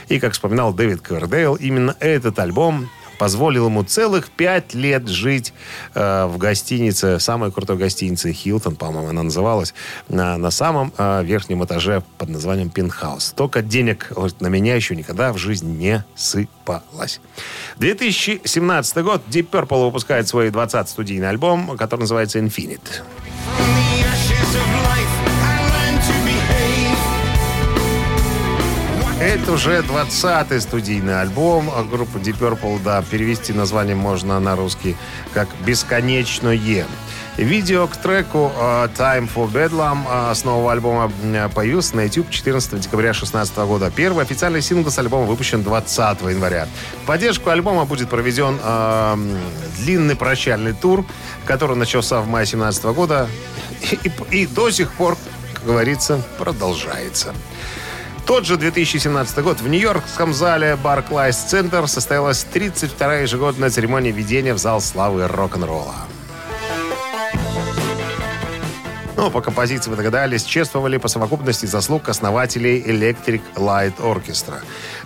[0.08, 5.54] И, как вспоминал Дэвид Ковердейл, именно этот альбом позволил ему целых пять лет жить
[5.94, 9.74] э, в гостинице, самой крутой гостинице Хилтон, по-моему, она называлась,
[10.10, 13.34] на, на самом э, верхнем этаже под названием Пентхаус.
[13.36, 17.22] Только денег вот, на меня еще никогда в жизнь не сыпалось.
[17.78, 23.04] 2017 год Deep Purple выпускает свой 20-й студийный альбом, который называется Infinite.
[29.34, 32.80] Это уже 20-й студийный альбом группы Deep Purple.
[32.84, 34.96] Да, перевести название можно на русский
[35.34, 36.86] как «Бесконечное».
[37.38, 42.30] Видео к треку э, Time for Bedlam э, с нового альбома э, появился на YouTube
[42.30, 43.90] 14 декабря 2016 года.
[43.90, 46.68] Первый официальный сингл с альбома выпущен 20 января.
[47.08, 49.16] Поддержку альбома будет проведен э,
[49.80, 51.04] длинный прощальный тур,
[51.46, 53.28] который начался в мае 2017 года
[54.04, 55.18] и, и до сих пор,
[55.56, 57.34] как говорится, продолжается.
[58.26, 64.58] Тот же 2017 год в нью-йоркском зале Barclays Center состоялась 32-я ежегодная церемония введения в
[64.58, 65.96] зал славы рок-н-ролла.
[69.24, 74.56] Ну, по композиции вы догадались, чествовали по совокупности заслуг основателей Electric Light Orchestra.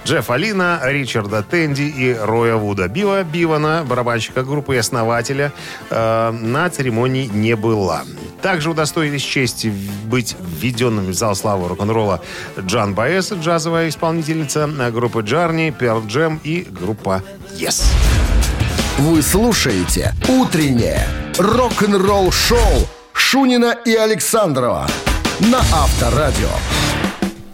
[0.05, 2.87] Джеффа Лина, Ричарда Тенди и Роя Вуда.
[2.87, 5.53] Бива Бивана, барабанщика группы и основателя,
[5.91, 8.05] э, на церемонии не было.
[8.41, 9.71] Также удостоились чести
[10.05, 12.19] быть введенными в зал славы рок-н-ролла
[12.59, 17.21] Джан Баэс, джазовая исполнительница группы Джарни, Перл Джем и группа
[17.55, 17.83] Yes.
[18.97, 24.87] Вы слушаете «Утреннее рок-н-ролл-шоу» Шунина и Александрова
[25.39, 26.49] на Авторадио.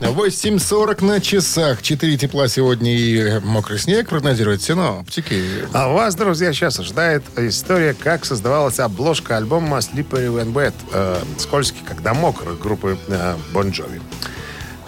[0.02, 1.82] 8.40 на часах.
[1.82, 5.66] 4 тепла сегодня и мокрый снег прогнозируют синоптики.
[5.74, 11.82] А вас, друзья, сейчас ожидает история, как создавалась обложка альбома Slippery When Wet, э, скользкий,
[11.88, 14.02] когда мокрый, группы э, Bon Jovi.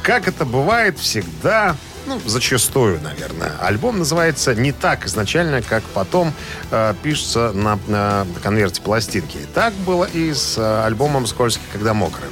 [0.04, 3.52] Как это бывает всегда, ну, зачастую, наверное.
[3.62, 6.34] Альбом называется не так изначально, как потом
[6.72, 9.39] э, пишется на, на конверте пластинки.
[9.54, 12.30] Так было и с э, альбомом «Скользкий, когда мокрый».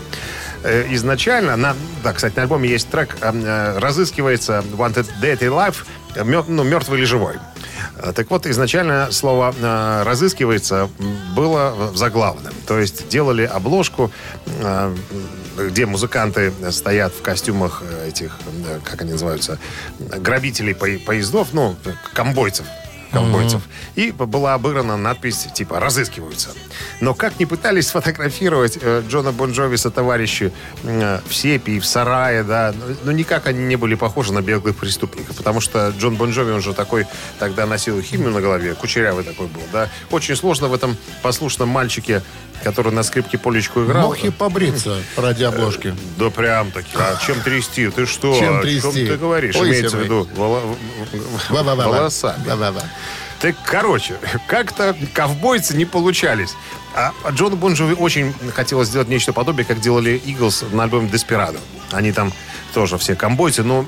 [0.64, 5.50] Э, изначально, на, да, кстати, на альбоме есть трек, э, э, разыскивается Wanted Dead or
[5.50, 5.76] Alive,
[6.16, 7.36] э, мё- ну, мертвый или живой.
[7.98, 10.90] Э, Так вот, изначально слово э, «разыскивается»
[11.36, 12.54] было в заглавном.
[12.68, 14.12] То есть делали обложку,
[14.46, 14.96] э,
[15.70, 18.38] где музыканты стоят в костюмах этих,
[18.84, 19.60] как они называются,
[20.00, 21.76] грабителей по- поездов, ну,
[22.14, 22.66] комбойцев
[23.14, 23.62] комбойцев.
[23.96, 26.50] И была обыграна надпись типа «разыскиваются».
[27.00, 30.52] Но как ни пытались сфотографировать э, Джона Бонжови со товарищи
[30.84, 32.74] э, в сепи, в сарае, да,
[33.04, 36.74] но никак они не были похожи на беглых преступников, потому что Джон Бонжови, он же
[36.74, 37.06] такой,
[37.40, 39.90] тогда носил химию на голове, кучерявый такой был, да.
[40.12, 42.22] Очень сложно в этом послушном мальчике,
[42.64, 44.08] который на скрипке полечку играл.
[44.08, 45.94] Мог и побриться ради обложки.
[46.18, 46.90] Да прям таки.
[46.96, 47.90] А чем трясти?
[47.90, 48.38] Ты что?
[48.38, 48.82] Чем О трясти?
[48.82, 49.56] чем ты говоришь?
[49.56, 50.28] Ой, Имеется в виду.
[51.50, 52.84] Ва-ва-ва.
[53.40, 54.16] Так, короче,
[54.48, 56.56] как-то ковбойцы не получались.
[56.96, 61.60] А Джону Бонжови очень хотелось сделать нечто подобие, как делали Иглс на альбоме «Деспирадо».
[61.92, 62.32] Они там
[62.74, 63.86] тоже все ковбойцы, но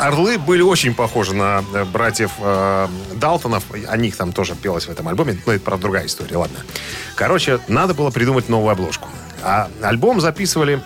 [0.00, 3.64] Орлы были очень похожи на э, братьев э, Далтонов.
[3.86, 5.38] О них там тоже пелось в этом альбоме.
[5.44, 6.58] Но это, правда, другая история, ладно.
[7.16, 9.08] Короче, надо было придумать новую обложку.
[9.42, 10.80] А альбом записывали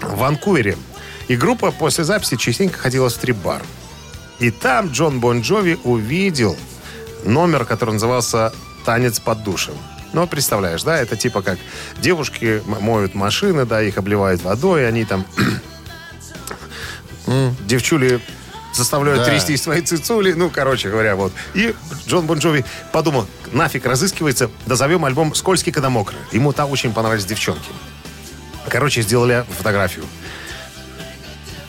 [0.00, 0.78] в Ванкувере.
[1.26, 3.60] И группа после записи частенько ходила в стрип-бар.
[4.38, 6.56] И там Джон Бон Джови увидел
[7.24, 8.52] номер, который назывался
[8.84, 9.74] «Танец под душем».
[10.12, 11.58] Ну, представляешь, да, это типа как
[11.98, 15.26] девушки моют машины, да, их обливают водой, они там
[17.66, 18.20] девчули
[18.74, 19.30] заставляют Да.
[19.30, 20.32] трясти свои цицули.
[20.32, 21.32] Ну, короче говоря, вот.
[21.54, 21.74] И
[22.06, 26.18] Джон Бон Джови подумал, нафиг разыскивается, дозовем альбом «Скользкий, когда мокрый».
[26.32, 27.68] Ему там очень понравились девчонки.
[28.68, 30.04] Короче, сделали фотографию.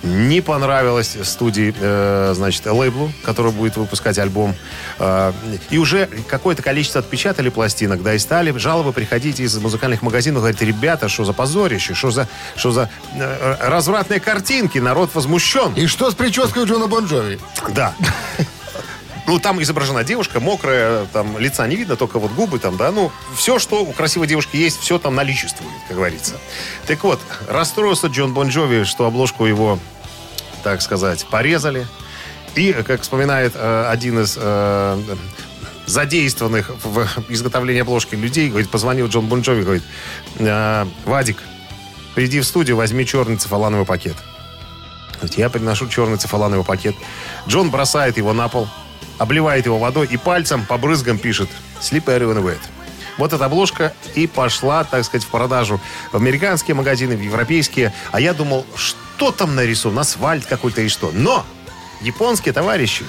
[0.04, 4.56] Не понравилось студии, э, значит, лейблу, который будет выпускать альбом.
[4.98, 5.34] Э,
[5.70, 10.62] и уже какое-то количество отпечатали пластинок, да, и стали жалобы приходить из музыкальных магазинов, говорить,
[10.62, 15.74] ребята, что за позорище, что за, что за э, развратные картинки, народ возмущен.
[15.74, 17.40] И что с прической Джона Бон Джови?
[17.70, 17.94] Да.
[19.30, 22.92] Ну, там изображена девушка, мокрая, там лица не видно, только вот губы там, да.
[22.92, 26.34] Ну, все, что у красивой девушки есть, все там наличествует, как говорится.
[26.88, 29.78] Так вот, расстроился Джон Бон Джови, что обложку его,
[30.64, 31.86] так сказать, порезали.
[32.56, 35.00] И, как вспоминает э, один из э,
[35.86, 39.84] задействованных в изготовлении обложки людей, говорит, позвонил Джон Бон Джови, говорит,
[40.40, 41.38] «Э, Вадик,
[42.16, 44.16] приди в студию, возьми черный цифалановый пакет.
[45.38, 46.96] Я приношу черный цифалановый пакет.
[47.48, 48.68] Джон бросает его на пол,
[49.20, 51.50] обливает его водой и пальцем по брызгам пишет
[51.80, 52.60] «Slippery when wet».
[53.18, 55.80] Вот эта обложка и пошла, так сказать, в продажу
[56.12, 57.94] в американские магазины, в европейские.
[58.12, 61.12] А я думал, что там нарисован, асфальт какой-то и что.
[61.14, 61.46] Но
[62.02, 63.04] японские товарищи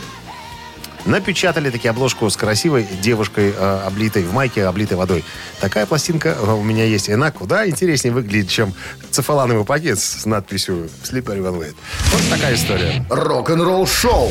[1.06, 5.24] напечатали таки обложку с красивой девушкой, э, облитой в майке, облитой водой.
[5.60, 7.08] Такая пластинка э, у меня есть.
[7.08, 8.74] И она куда интереснее выглядит, чем
[9.12, 11.76] цифалановый пакет с надписью «Slippery when wet».
[12.12, 13.06] Вот такая история.
[13.08, 14.30] Рок-н-ролл шоу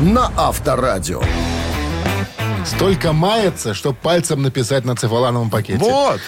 [0.00, 1.22] на Авторадио.
[2.64, 5.78] Столько мается, что пальцем написать на цифалановом пакете.
[5.78, 6.20] Вот!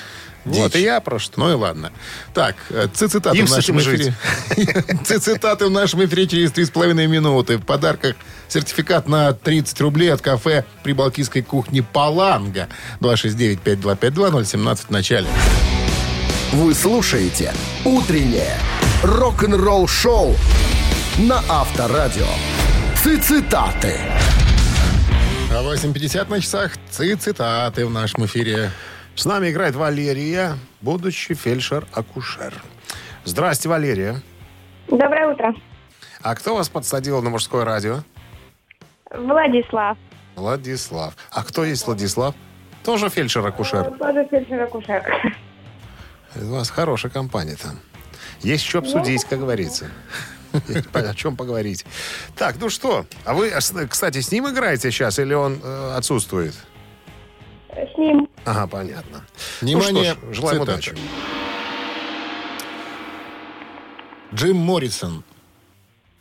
[0.45, 0.81] Вот Дичь.
[0.81, 1.39] и я про что.
[1.39, 1.93] Ну и ладно.
[2.35, 4.13] Так, э, цитаты Им в нашем эфире.
[5.05, 7.59] Цитаты в нашем эфире через 3,5 минуты.
[7.59, 8.17] В подарках
[8.49, 12.69] сертификат на 30 рублей от кафе при Балтийской кухне «Паланга».
[13.01, 15.29] 269-5252-017 в начале.
[16.53, 17.55] Вы слушаете
[17.85, 18.59] «Утреннее
[19.05, 20.35] рок-н-ролл-шоу»
[21.19, 22.27] на Авторадио.
[23.03, 23.99] Цитаты.
[25.51, 28.71] А 8.50 на часах цитаты в нашем эфире.
[29.17, 32.55] С нами играет Валерия, будущий фельдшер-акушер.
[33.25, 34.23] Здрасте, Валерия.
[34.87, 35.53] Доброе утро.
[36.23, 38.05] А кто вас подсадил на мужское радио?
[39.11, 39.99] Владислав.
[40.37, 41.17] Владислав.
[41.33, 42.37] А кто есть Владислав?
[42.85, 43.99] Тоже фельдшер-акушер.
[43.99, 45.03] Тоже фельдшер-акушер.
[46.37, 47.81] У вас хорошая компания там.
[48.43, 49.91] Есть что обсудить, как говорится.
[50.93, 51.85] О чем поговорить.
[52.37, 53.07] Так, ну что?
[53.25, 53.53] А вы,
[53.89, 56.55] кстати, с ним играете сейчас или он э, отсутствует?
[57.71, 58.29] С ним.
[58.45, 59.25] Ага, понятно.
[59.61, 60.73] Внимание, ну ж, желаем цитата.
[60.73, 60.97] удачи.
[64.35, 65.25] Джим Моррисон,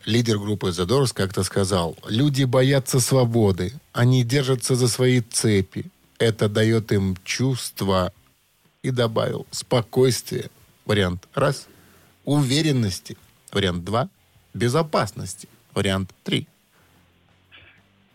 [0.06, 5.86] лидер группы The Doors, как-то сказал, люди боятся свободы, они держатся за свои цепи.
[6.20, 8.14] Это дает им чувство,
[8.84, 10.50] и добавил, спокойствие,
[10.86, 11.68] вариант раз,
[12.26, 13.18] уверенности,
[13.52, 14.10] вариант два,
[14.54, 16.48] безопасности, вариант три.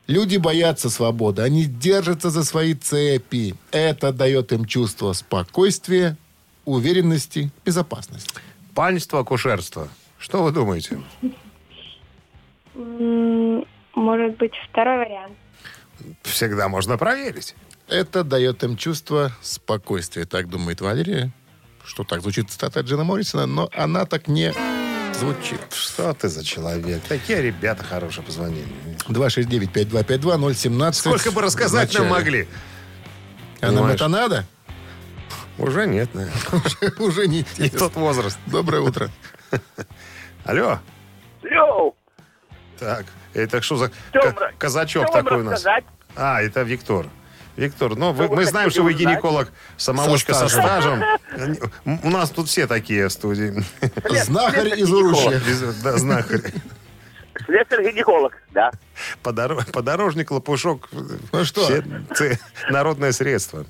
[0.07, 3.57] Люди боятся свободы, они держатся за свои цепи.
[3.73, 6.17] Это дает им чувство спокойствия,
[6.65, 8.33] уверенности, безопасности.
[8.75, 9.89] Панство, акушерство.
[10.19, 11.01] Что вы думаете?
[13.95, 15.33] Может быть, второй вариант.
[16.23, 17.57] Всегда можно проверить.
[17.89, 21.33] Это дает им чувство спокойствия, так думает Валерия.
[21.85, 24.53] Что так звучит цитата Джина Моррисона, но она так не
[25.17, 25.61] звучит.
[25.73, 27.03] Что ты за человек?
[27.09, 28.69] Такие ребята хорошие позвонили.
[29.09, 30.93] 269-5252-017.
[30.93, 32.47] Сколько бы рассказать нам могли?
[33.61, 34.45] А нам это надо?
[35.59, 36.93] Уже нет, наверное.
[36.99, 38.39] Уже не Не тот возраст.
[38.47, 39.11] Доброе утро.
[40.45, 40.81] Алло.
[41.43, 41.97] Йоу!
[42.79, 43.91] Так, это что за
[44.59, 45.65] казачок такой у нас?
[46.15, 47.07] А, это Виктор.
[47.57, 49.03] Виктор, ну, вы- мы знаем, что вы узнать?
[49.15, 49.49] гинеколог,
[49.79, 51.03] самоучка со Со стажем.
[52.03, 53.55] У нас тут все такие в студии.
[54.25, 55.41] Знахарь из Уручья.
[55.83, 56.53] Да, знахарь.
[57.47, 58.73] Слесарь-гинеколог, да.
[59.23, 60.89] Подор- Подорожник, лопушок.
[61.33, 61.65] Ну что?
[62.15, 62.39] все
[62.71, 63.65] народное средство.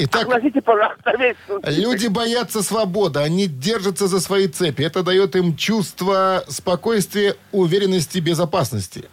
[0.00, 1.70] Итак, Огласите, пожалуйста, весь случай.
[1.80, 4.82] люди боятся свободы, они держатся за свои цепи.
[4.82, 9.06] Это дает им чувство спокойствия, уверенности, безопасности.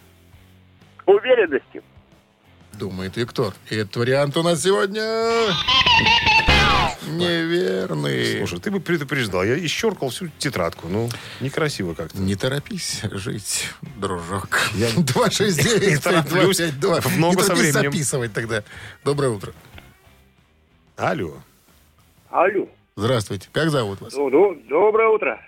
[1.06, 1.82] Уверенности.
[2.78, 3.54] Думает Виктор.
[3.70, 5.02] И этот вариант у нас сегодня
[7.08, 8.38] неверный.
[8.38, 9.44] Слушай, ты бы предупреждал.
[9.44, 10.88] Я исчеркал всю тетрадку.
[10.88, 11.08] Ну,
[11.40, 12.18] некрасиво как-то.
[12.18, 14.60] Не торопись жить, дружок.
[14.74, 16.58] Я 269 не тороплюсь.
[16.58, 17.00] 5252.
[17.00, 17.72] В ногу Не со временем.
[17.92, 18.62] записывать тогда.
[19.04, 19.52] Доброе утро.
[20.96, 21.34] Алло.
[22.30, 22.68] Алло.
[22.96, 23.48] Здравствуйте.
[23.52, 24.12] Как зовут вас?
[24.14, 25.40] Ну, ну, доброе утро.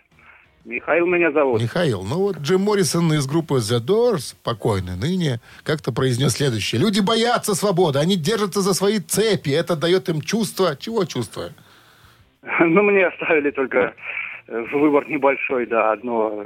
[0.69, 1.63] Михаил меня зовут.
[1.63, 6.79] Михаил, ну вот Джим Моррисон из группы The Doors, покойный ныне, как-то произнес следующее.
[6.79, 9.49] Люди боятся свободы, они держатся за свои цепи.
[9.49, 10.77] Это дает им чувство...
[10.79, 11.51] Чего чувство?
[12.61, 13.95] Ну, мне оставили только
[14.47, 16.45] э, выбор небольшой, да, одно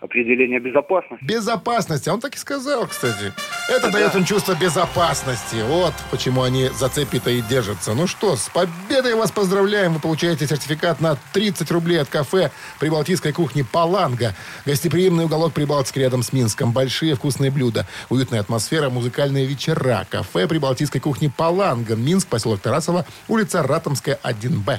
[0.00, 1.24] определение безопасности.
[1.24, 2.08] Безопасность.
[2.08, 3.32] А он так и сказал, кстати.
[3.68, 5.56] Это дает им чувство безопасности.
[5.66, 7.94] Вот почему они за цепи-то и держатся.
[7.94, 9.94] Ну что, с победой вас поздравляем.
[9.94, 14.34] Вы получаете сертификат на 30 рублей от кафе прибалтийской кухни «Паланга».
[14.64, 16.72] Гостеприимный уголок Прибалтики рядом с Минском.
[16.72, 17.86] Большие вкусные блюда.
[18.08, 20.06] Уютная атмосфера, музыкальные вечера.
[20.08, 21.96] Кафе прибалтийской кухни «Паланга».
[21.96, 24.78] Минск, поселок Тарасова, улица Ратомская, 1Б.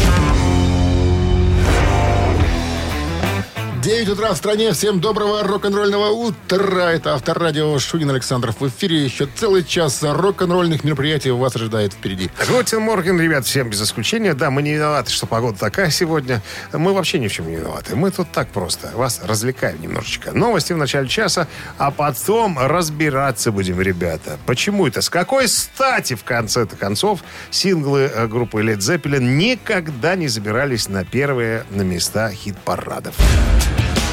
[3.81, 4.73] 9 утра в стране.
[4.73, 6.91] Всем доброго рок-н-ролльного утра.
[6.91, 9.03] Это Авторадио Шунин Александров в эфире.
[9.03, 12.29] Еще целый час рок-н-ролльных мероприятий вас ожидает впереди.
[12.47, 14.35] Guten Morgen, ребят, всем без исключения.
[14.35, 16.43] Да, мы не виноваты, что погода такая сегодня.
[16.71, 17.95] Мы вообще ни в чем не виноваты.
[17.95, 18.91] Мы тут так просто.
[18.93, 20.31] Вас развлекаем немножечко.
[20.31, 21.47] Новости в начале часа,
[21.79, 24.37] а потом разбираться будем, ребята.
[24.45, 25.01] Почему это?
[25.01, 31.03] С какой стати, в конце-то концов, синглы э, группы Led Zeppelin никогда не забирались на
[31.03, 33.15] первые на места хит-парадов?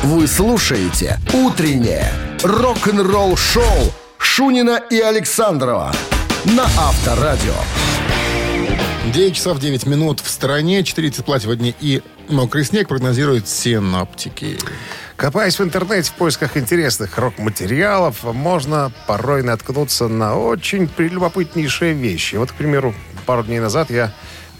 [0.05, 2.13] Вы слушаете «Утреннее
[2.45, 5.93] рок-н-ролл-шоу» Шунина и Александрова
[6.45, 7.55] на Авторадио.
[9.13, 14.57] 9 часов 9 минут в стране, 4 тепла сегодня и мокрый снег прогнозируют синоптики.
[15.17, 22.37] Копаясь в интернете в поисках интересных рок-материалов, можно порой наткнуться на очень прелюбопытнейшие вещи.
[22.37, 22.95] Вот, к примеру,
[23.27, 24.13] пару дней назад я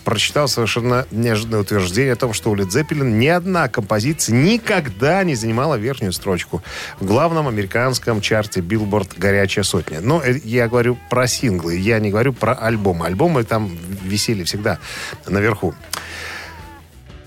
[0.09, 5.35] прочитал совершенно неожиданное утверждение о том, что у Led Zeppelin ни одна композиция никогда не
[5.35, 6.63] занимала верхнюю строчку
[6.99, 10.01] в главном американском чарте Billboard «Горячая сотня».
[10.01, 13.05] Но э, я говорю про синглы, я не говорю про альбомы.
[13.05, 13.71] Альбомы там
[14.03, 14.79] висели всегда
[15.27, 15.75] наверху.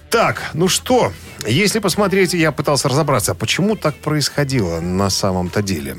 [0.10, 1.14] Так, ну что,
[1.46, 5.98] если посмотреть, я пытался разобраться, почему так происходило на самом-то деле.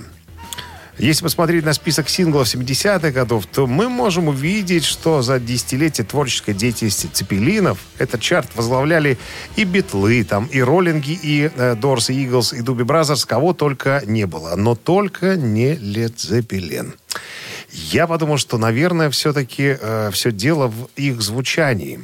[1.03, 6.55] Если посмотреть на список синглов 70-х годов, то мы можем увидеть, что за десятилетие творческой
[6.55, 9.19] деятельности Цепелинов этот чарт возглавляли
[9.57, 14.01] и Битлы, там, и Роллинги, и э, Doors, и Eagles, и Doobie Brothers, кого только
[14.07, 14.55] не было.
[14.55, 16.95] Но только не Led Zeppelin.
[17.73, 22.01] Я подумал, что, наверное, все-таки э, все дело в их звучании.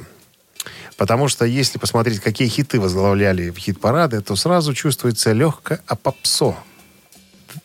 [0.97, 6.57] Потому что если посмотреть, какие хиты возглавляли в хит-парады, то сразу чувствуется легкое апопсо.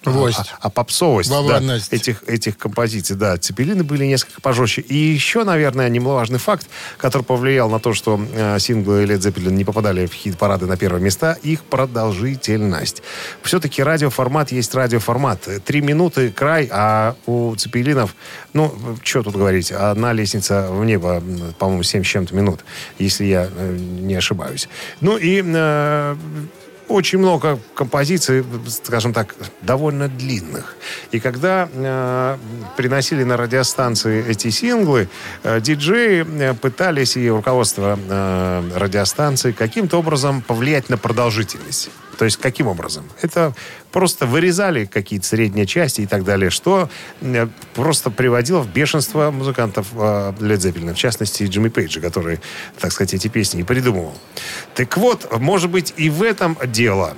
[0.05, 0.39] Вость.
[0.39, 1.61] А, а попсовость да,
[1.91, 3.17] этих, этих композиций.
[3.17, 4.83] Да, Цепелины были несколько пожестче.
[4.83, 6.67] И еще, наверное, немаловажный факт,
[6.99, 11.03] который повлиял на то, что э, синглы Led Zeppelin не попадали в хит-парады на первые
[11.03, 13.03] места, их продолжительность.
[13.43, 15.49] Все-таки радиоформат есть радиоформат.
[15.65, 18.15] Три минуты край, а у Цепелинов,
[18.53, 21.23] ну, что тут говорить, одна лестница в небо,
[21.59, 22.65] по-моему, 7 с чем-то минут,
[22.99, 24.69] если я э, не ошибаюсь.
[25.01, 26.17] Ну и э,
[26.89, 30.77] очень много композиций, скажем так, довольно длинных.
[31.11, 32.37] И когда э,
[32.77, 35.09] приносили на радиостанции эти синглы,
[35.43, 41.91] э, диджеи э, пытались и руководство э, радиостанции каким-то образом повлиять на продолжительность.
[42.19, 43.05] То есть каким образом?
[43.23, 43.55] Это
[43.93, 46.89] просто вырезали какие-то средние части и так далее, что
[47.21, 52.41] э, просто приводило в бешенство музыкантов э, Led Zeppelin, в частности Джимми Пейджа, который,
[52.79, 54.15] так сказать, эти песни и придумывал.
[54.75, 57.17] Так вот, может быть, и в этом дело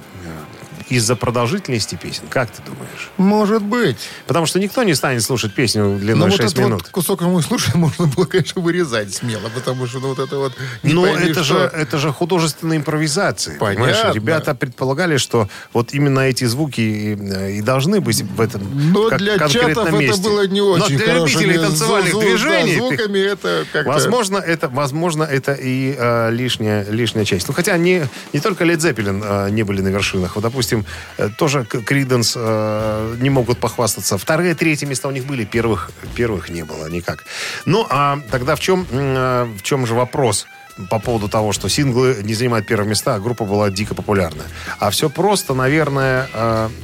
[0.89, 2.25] из-за продолжительности песен.
[2.31, 3.11] Как ты думаешь?
[3.17, 3.97] Может быть.
[4.27, 6.83] Потому что никто не станет слушать песню длиной Ну, вот 6 этот минут.
[6.83, 10.53] вот кусок мы слушаем, можно было, конечно, вырезать смело, потому что ну, вот это вот...
[10.83, 11.55] не Но пойми, это что.
[11.55, 13.59] же, это же художественная импровизация.
[13.59, 13.97] понимаешь?
[13.97, 14.15] Понятно.
[14.15, 18.63] Ребята предполагали, что вот именно эти звуки и, и должны быть в этом
[18.93, 20.23] Но как- для чатов это месте.
[20.23, 22.77] было не Но очень для хорошими любителей танцевальных зву- да, движений...
[22.77, 23.91] звуками это как-то...
[23.91, 27.49] Возможно, это, возможно, это и э, лишняя, лишняя часть.
[27.49, 30.37] Ну, хотя не, не только Led Zeppelin э, не были на вершинах.
[30.37, 30.76] Вот, допустим,
[31.17, 34.19] э, тоже Криденс не могут похвастаться.
[34.19, 37.25] Вторые, третьи места у них были, первых, первых не было никак.
[37.65, 40.47] Ну, а тогда в чем, э, в чем же вопрос?
[40.91, 44.43] по поводу того, что синглы не занимают первые места, а группа была дико популярна.
[44.79, 46.29] А все просто, наверное,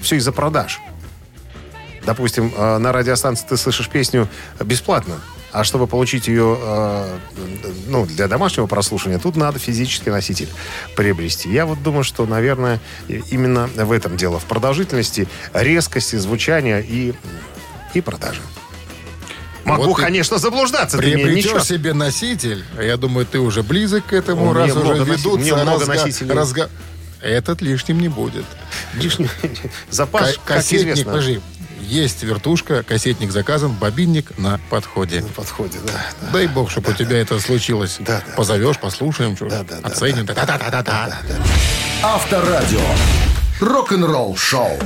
[0.00, 0.80] все из-за продаж.
[2.04, 4.28] Допустим, э, на радиостанции ты слышишь песню
[4.60, 5.20] бесплатно,
[5.52, 7.18] а чтобы получить ее э,
[7.88, 10.48] ну, для домашнего прослушивания, тут надо физический носитель
[10.96, 11.50] приобрести.
[11.50, 12.80] Я вот думаю, что, наверное,
[13.30, 14.38] именно в этом дело.
[14.38, 17.12] В продолжительности, резкости звучания и,
[17.94, 18.40] и продажи.
[19.64, 20.98] Могу, Вот конечно, заблуждаться.
[20.98, 25.56] Приобретешь себе носитель, я думаю, ты уже близок к этому, У раз уже носи- ведутся
[25.56, 26.34] много разга- носителей.
[26.34, 26.70] разга-
[27.20, 28.44] Этот лишним не будет.
[28.94, 29.28] Лишний
[29.90, 31.04] запас, Ка- как известно.
[31.04, 31.40] подожди,
[31.92, 35.20] есть вертушка, кассетник заказан, бобинник на подходе.
[35.20, 36.30] На подходе, да.
[36.32, 37.96] Дай бог, чтобы у тебя это случилось.
[38.00, 40.24] Да, да, Позовешь, послушаем, что Да, да, да, оценим.
[40.24, 41.18] Да-да-да-да-да.
[42.02, 42.80] Авторадио.
[43.60, 44.78] Рок-н-ролл шоу.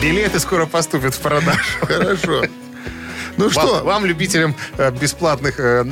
[0.00, 1.60] Билеты скоро поступят в продажу.
[1.80, 2.44] Хорошо.
[3.36, 3.82] Ну Вам- что?
[3.82, 5.84] Вам, любителям э, бесплатных э,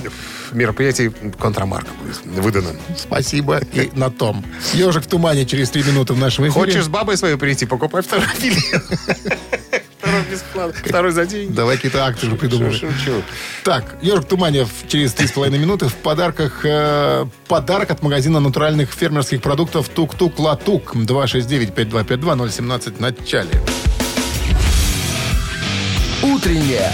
[0.52, 1.10] мероприятий,
[1.40, 2.70] контрамарка будет выдана.
[2.96, 3.60] Спасибо.
[3.72, 4.44] И на том.
[4.74, 6.52] Ежик в тумане через три минуты в нашем эфире.
[6.54, 8.84] Хочешь с бабой своей прийти, покупай второй билет.
[10.10, 10.80] Второй бесплатно.
[10.84, 11.52] Второй за деньги.
[11.52, 12.72] Давай какие-то акты же придумывай.
[12.72, 13.22] Шучу.
[13.62, 18.90] Так, Ежик Туманев через три с половиной минуты в подарках э, подарок от магазина натуральных
[18.90, 23.50] фермерских продуктов Тук-Тук Латук 269-5252-017 в начале.
[26.22, 26.90] Утреннее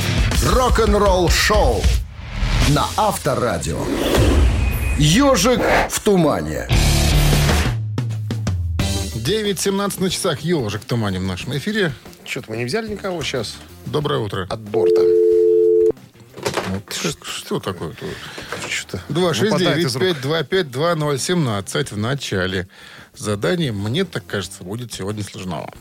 [0.52, 1.82] рок-н-ролл-шоу
[2.68, 3.78] на Авторадио.
[4.98, 6.68] Ежик в тумане.
[9.14, 11.92] 9.17 на часах Ежик в тумане в нашем эфире.
[12.26, 13.56] Что-то мы не взяли никого сейчас
[13.86, 14.46] Доброе утро.
[14.50, 15.00] от борта.
[16.90, 18.04] Что, что такое-то?
[18.68, 20.04] Что-то выпадает из рук.
[20.04, 22.68] 269-5252-017 в начале.
[23.16, 25.72] Задание, мне так кажется, будет сегодня сложного.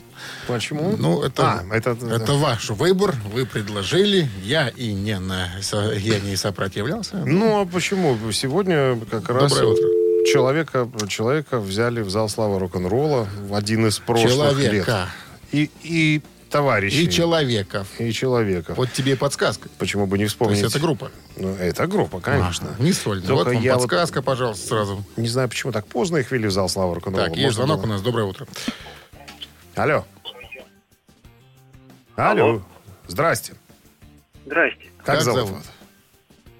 [0.48, 0.96] Почему?
[0.98, 3.14] Ну, это, А, это- это ваш выбор.
[3.34, 4.30] Вы предложили.
[4.44, 5.50] Я и не, на,
[5.98, 7.18] я не сопротивлялся.
[7.18, 8.18] Ну, а почему?
[8.32, 9.84] Сегодня как раз Доброе утро.
[10.32, 14.72] человека, человека взяли в зал славы рок-н-ролла в один из прошлых Человека.
[14.72, 14.88] лет.
[15.52, 16.22] И, и
[16.56, 17.04] товарищей.
[17.04, 17.88] И человеков.
[18.00, 18.78] И человеков.
[18.78, 19.68] Вот тебе и подсказка.
[19.78, 20.60] Почему бы не То вспомнить?
[20.60, 21.12] есть это группа.
[21.38, 22.76] Ну, это группа, конечно.
[22.78, 23.28] А, не сольная.
[23.28, 25.04] Только Вот вам я вот подсказка, пожалуйста, сразу.
[25.18, 27.28] Не знаю, почему так поздно их ввели в зал славы рок-н-ролла.
[27.28, 28.02] Так, есть звонок было- у нас.
[28.02, 28.48] Доброе утро.
[29.76, 30.06] Алло.
[32.16, 32.62] Алло.
[33.08, 33.54] Здрасте.
[34.46, 34.86] Здрасте.
[34.98, 35.48] Как, Как зовут?
[35.48, 35.64] зовут?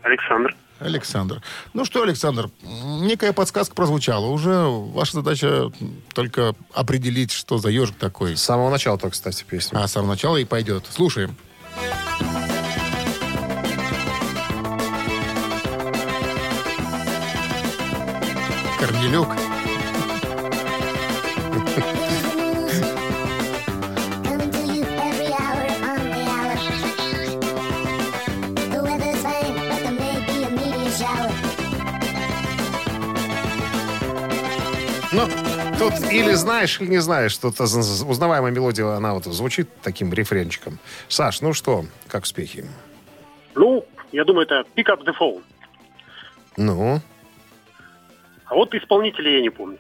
[0.02, 0.56] Александр.
[0.86, 1.42] Александр.
[1.74, 4.28] Ну что, Александр, некая подсказка прозвучала.
[4.28, 5.72] Уже ваша задача
[6.14, 8.38] только определить, что за ежик такой.
[8.38, 9.80] С самого начала только, кстати, песня.
[9.80, 10.86] А с самого начала и пойдет.
[10.90, 11.36] Слушаем.
[18.80, 19.30] Корнелюк.
[35.16, 35.28] Ну,
[35.80, 39.70] тут или знаешь, или не знаешь, что это за- за- узнаваемая мелодия, она вот звучит
[39.82, 40.78] таким рефренчиком.
[41.08, 42.66] Саш, ну что, как успехи?
[43.56, 45.42] Ну, я думаю, это Pick Up the Phone.
[46.58, 47.02] Ну,
[48.48, 49.78] А вот исполнителя я не помню.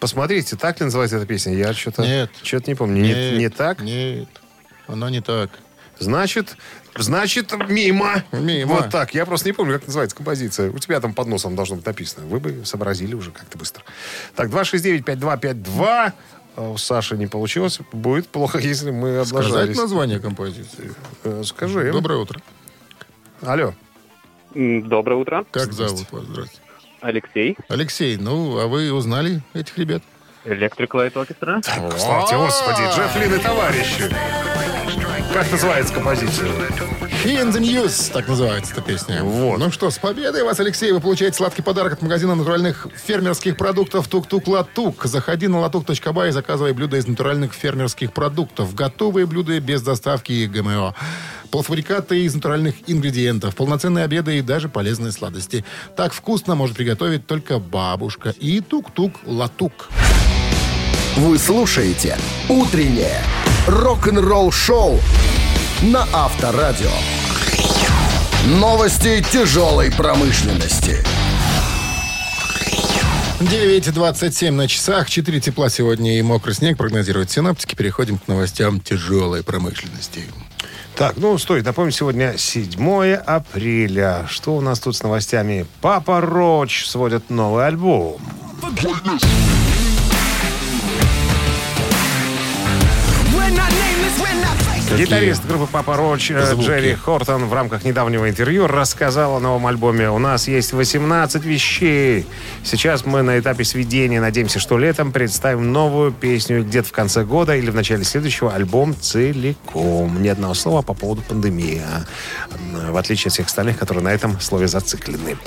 [0.00, 1.54] посмотрите, так ли называется эта песня?
[1.54, 2.30] Я что-то Нет.
[2.42, 3.00] что-то не помню.
[3.02, 3.80] Не, не так?
[3.80, 4.28] Нет,
[4.88, 5.50] оно не так.
[6.02, 6.56] Значит,
[6.96, 8.24] значит, мимо.
[8.32, 8.74] Мимо.
[8.74, 9.14] Вот так.
[9.14, 10.70] Я просто не помню, как называется композиция.
[10.70, 12.26] У тебя там под носом должно быть написано.
[12.26, 13.84] Вы бы сообразили уже как-то быстро.
[14.34, 16.12] Так, 269-5252.
[16.54, 17.78] А У Саши не получилось.
[17.92, 19.76] Будет плохо, если мы Сказать облажались.
[19.76, 20.92] название композиции.
[21.24, 21.90] Э, Скажи.
[21.92, 22.40] Доброе утро.
[23.40, 23.72] Алло.
[24.54, 25.46] Доброе утро.
[25.50, 26.24] Как зовут вас?
[26.24, 26.62] Здравствуйте.
[27.00, 27.56] Алексей.
[27.68, 30.02] Алексей, ну, а вы узнали этих ребят?
[30.44, 31.62] Electric Light Orchestra.
[31.98, 34.71] Славьте, господи, Джефф Лин и товарищи.
[35.32, 36.48] Как называется композиция?
[37.24, 39.22] In the News, так называется эта песня.
[39.22, 39.58] Вот.
[39.58, 40.92] Ну что, с победой вас, Алексей!
[40.92, 45.04] Вы получаете сладкий подарок от магазина натуральных фермерских продуктов Тук-Тук Латук.
[45.04, 48.74] Заходи на латук.by и заказывай блюда из натуральных фермерских продуктов.
[48.74, 50.94] Готовые блюда без доставки и ГМО.
[51.50, 55.64] Полуфабрикаты из натуральных ингредиентов, полноценные обеды и даже полезные сладости.
[55.96, 58.34] Так вкусно может приготовить только бабушка.
[58.38, 59.88] И Тук-Тук Латук.
[61.16, 62.18] Вы слушаете
[62.48, 63.22] «Утреннее
[63.66, 65.00] рок-н-ролл-шоу»
[65.82, 66.90] на Авторадио.
[68.46, 71.04] Новости тяжелой промышленности.
[73.40, 77.74] 9.27 на часах, 4 тепла сегодня и мокрый снег прогнозируют синаптики.
[77.74, 80.22] Переходим к новостям тяжелой промышленности.
[80.94, 84.26] Так, ну, стоит напомнить, сегодня 7 апреля.
[84.28, 85.66] Что у нас тут с новостями?
[85.80, 88.20] Папа Роч сводит новый альбом.
[94.96, 96.66] Гитарист группы Папа Роч э, Звуки.
[96.66, 100.10] Джерри Хортон в рамках недавнего интервью рассказал о новом альбоме.
[100.10, 102.26] У нас есть 18 вещей.
[102.62, 104.20] Сейчас мы на этапе сведения.
[104.20, 108.94] Надеемся, что летом представим новую песню где-то в конце года или в начале следующего альбом
[109.00, 110.22] целиком.
[110.22, 111.80] Ни одного слова по поводу пандемии.
[111.82, 115.38] а, В отличие от всех остальных, которые на этом слове зациклены.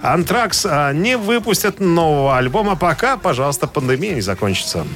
[0.00, 4.86] Антракс а, не выпустят нового альбома, пока, пожалуйста, пандемия не закончится.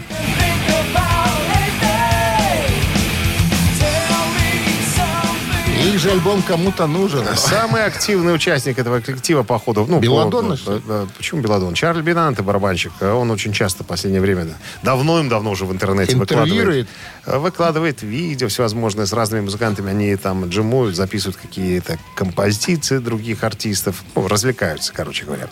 [5.99, 7.25] Же альбом кому-то нужен.
[7.37, 9.87] Самый активный участник этого коллектива, походу.
[9.89, 11.75] Ну, Белладонна, по- что э, Почему Белладон?
[11.75, 12.93] Чарльз Бинанте, барабанщик.
[13.01, 16.89] Он очень часто в последнее время, да, давно им давно уже в интернете выкладывает,
[17.27, 19.91] э, выкладывает видео всевозможные с разными музыкантами.
[19.91, 24.03] Они там джимуют, записывают какие-то композиции других артистов.
[24.15, 25.49] Ну, развлекаются, короче говоря.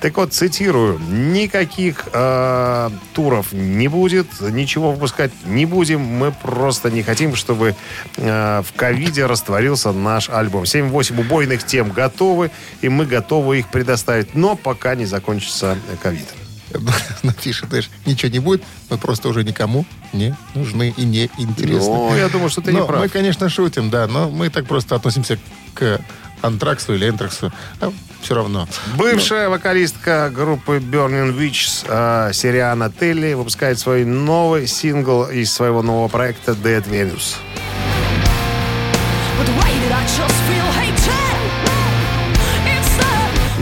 [0.00, 0.98] Так вот, цитирую.
[0.98, 6.00] Никаких э, туров не будет, ничего выпускать не будем.
[6.00, 7.74] Мы просто не хотим, чтобы
[8.16, 10.64] э, в ковиде растворился появился наш альбом.
[10.64, 16.26] 7-8 убойных тем готовы, и мы готовы их предоставить, но пока не закончится э, ковид.
[17.22, 21.88] Напишет, знаешь, ничего не будет, мы просто уже никому не нужны и не интересны.
[21.88, 23.00] Ну, я думаю, что ты не Но прав.
[23.00, 25.38] Мы, конечно, шутим, да, но мы так просто относимся
[25.74, 26.00] к
[26.40, 27.52] антраксу или энтраксу.
[27.80, 28.68] А все равно.
[28.96, 36.08] Бывшая вокалистка группы Burning Witch э, Сириана Телли выпускает свой новый сингл из своего нового
[36.08, 37.36] проекта Dead Venus.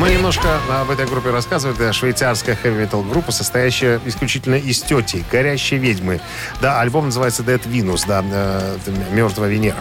[0.01, 1.79] Мы немножко об этой группе рассказывают.
[1.79, 6.21] Это швейцарская хэви-метал группа, состоящая исключительно из тети, горящей ведьмы.
[6.63, 8.79] Да, альбом называется Dead Venus, да, э,
[9.13, 9.77] мертвая Венера.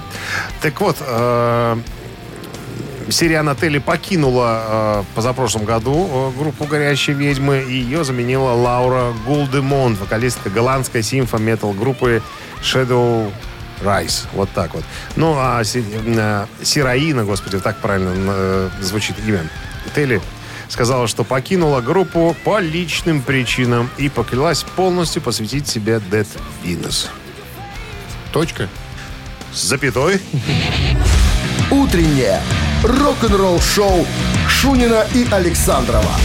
[0.61, 1.77] Так вот, э,
[3.09, 10.49] Сириана покинула э, позапрошлом году э, группу «Горящие ведьмы», и ее заменила Лаура Гулдемонт, вокалистка
[10.49, 12.21] голландской симфо-метал группы
[12.61, 13.31] Shadow
[13.83, 14.27] Rise.
[14.33, 14.83] Вот так вот.
[15.15, 19.47] Ну, а э, Сираина, господи, так правильно э, звучит имя,
[19.95, 20.21] Телли
[20.69, 26.27] сказала, что покинула группу по личным причинам и поклялась полностью посвятить себе Dead
[26.63, 27.07] Venus.
[28.31, 28.69] Точка.
[29.51, 30.21] С запятой.
[31.71, 32.41] Утреннее
[32.83, 34.05] рок-н-ролл-шоу
[34.47, 36.15] Шунина и Александрова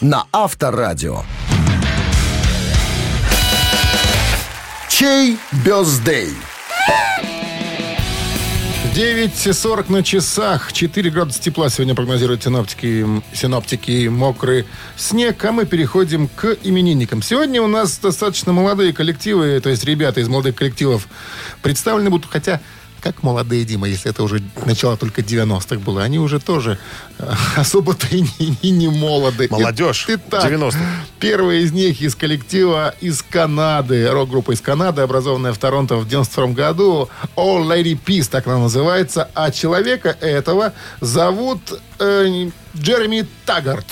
[0.00, 1.22] на Авторадио.
[4.88, 6.34] Чей бездей?
[8.96, 10.72] 9.40 на часах.
[10.72, 14.64] 4 градуса тепла сегодня прогнозируют синоптики, синоптики мокрый
[14.96, 15.44] снег.
[15.44, 17.20] А мы переходим к именинникам.
[17.20, 21.08] Сегодня у нас достаточно молодые коллективы, то есть ребята из молодых коллективов
[21.60, 22.30] представлены будут.
[22.30, 22.62] Хотя,
[23.06, 26.76] как молодые, Дима, если это уже начало только 90-х было, они уже тоже
[27.18, 29.46] э, особо-то и не, и не молоды.
[29.48, 30.06] Молодежь.
[30.08, 30.78] Итак, 90-х.
[31.20, 34.10] Первый из них из коллектива из Канады.
[34.10, 37.08] Рок-группа из Канады, образованная в Торонто в 92 году.
[37.36, 39.30] All Lady Peace, так она называется.
[39.34, 41.60] А человека этого зовут
[42.00, 43.86] э, Джереми Таггарт.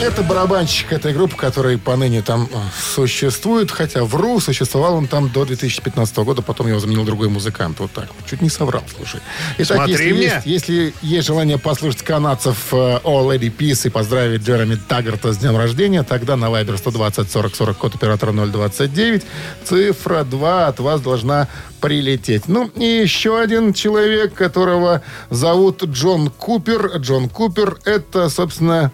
[0.00, 2.56] Это барабанщик этой группы, который поныне там э,
[2.94, 3.70] существует.
[3.70, 7.80] Хотя вру, существовал он там до 2015 года, потом его заменил другой музыкант.
[7.80, 8.08] Вот так.
[8.28, 9.20] Чуть не соврал, слушай.
[9.58, 10.22] Итак, Смотри если мне.
[10.22, 15.38] есть, если есть желание послушать канадцев э, All Lady Peace и поздравить Джереми Таггарта с
[15.38, 19.22] днем рождения, тогда на Viber 120 40 40 код оператора 029
[19.64, 21.46] цифра 2 от вас должна
[21.80, 22.48] прилететь.
[22.48, 26.98] Ну, и еще один человек, которого зовут Джон Купер.
[26.98, 28.92] Джон Купер— это, собственно,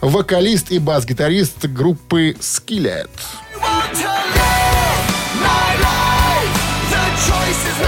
[0.00, 3.10] вокалист и бас-гитарист группы Skillet.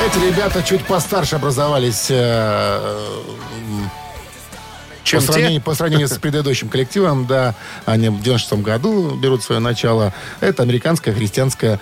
[0.07, 3.21] Эти ребята чуть постарше образовались э,
[5.03, 5.33] Чем по, те?
[5.33, 7.55] сравнению, по сравнению с предыдущим коллективом, да,
[7.87, 10.13] они в 96 году берут свое начало.
[10.41, 11.81] Это американская христианская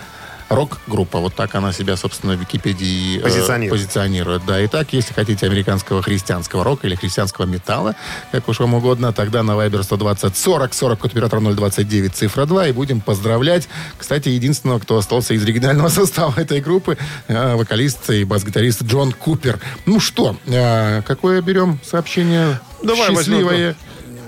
[0.54, 1.18] рок-группа.
[1.18, 3.80] Вот так она себя, собственно, в Википедии э, Позиционирует.
[3.82, 4.42] позиционирует.
[4.46, 7.94] Да, итак, если хотите американского христианского рока или христианского металла,
[8.30, 12.68] как уж вам угодно, тогда на Viber 120 40 40 код оператора 029 цифра 2
[12.68, 13.68] и будем поздравлять.
[13.98, 16.96] Кстати, единственного, кто остался из оригинального состава этой группы,
[17.28, 19.58] э, вокалист и бас-гитарист Джон Купер.
[19.86, 22.60] Ну что, э, какое берем сообщение?
[22.82, 23.76] Давай Счастливое.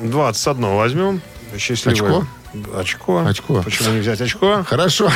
[0.00, 1.22] возьмем 21 возьмем.
[1.58, 1.94] Счастливое.
[2.18, 2.26] Очко?
[2.74, 3.24] Очко.
[3.26, 3.62] Очко.
[3.62, 4.64] Почему не взять очко?
[4.64, 5.10] Хорошо.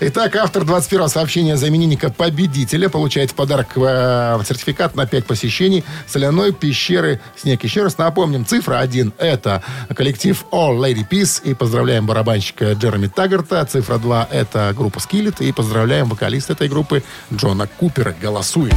[0.00, 5.84] Итак, автор 21-го сообщения за именинника победителя получает в подарок э, сертификат на 5 посещений
[6.08, 7.62] соляной пещеры «Снег».
[7.62, 9.62] Еще раз напомним, цифра 1– это
[9.94, 11.40] коллектив All Lady Peace.
[11.44, 13.64] И поздравляем барабанщика Джереми Таггарта.
[13.64, 15.36] Цифра 2– это группа Skillet.
[15.44, 18.14] И поздравляем вокалиста этой группы Джона Купера.
[18.20, 18.76] Голосуем.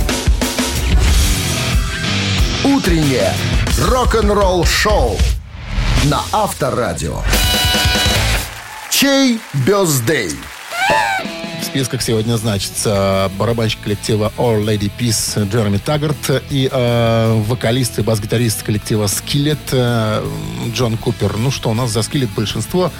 [2.63, 3.34] Утреннее
[3.80, 5.17] рок-н-ролл-шоу
[6.06, 7.18] на Авторадио.
[8.91, 10.32] Чей бездей?
[11.62, 18.01] В списках сегодня значится барабанщик коллектива All Lady Peace Джереми Таггарт и э, вокалист и
[18.03, 20.24] бас-гитарист коллектива Skillet э,
[20.74, 21.38] Джон Купер.
[21.38, 22.91] Ну что, у нас за Skillet большинство.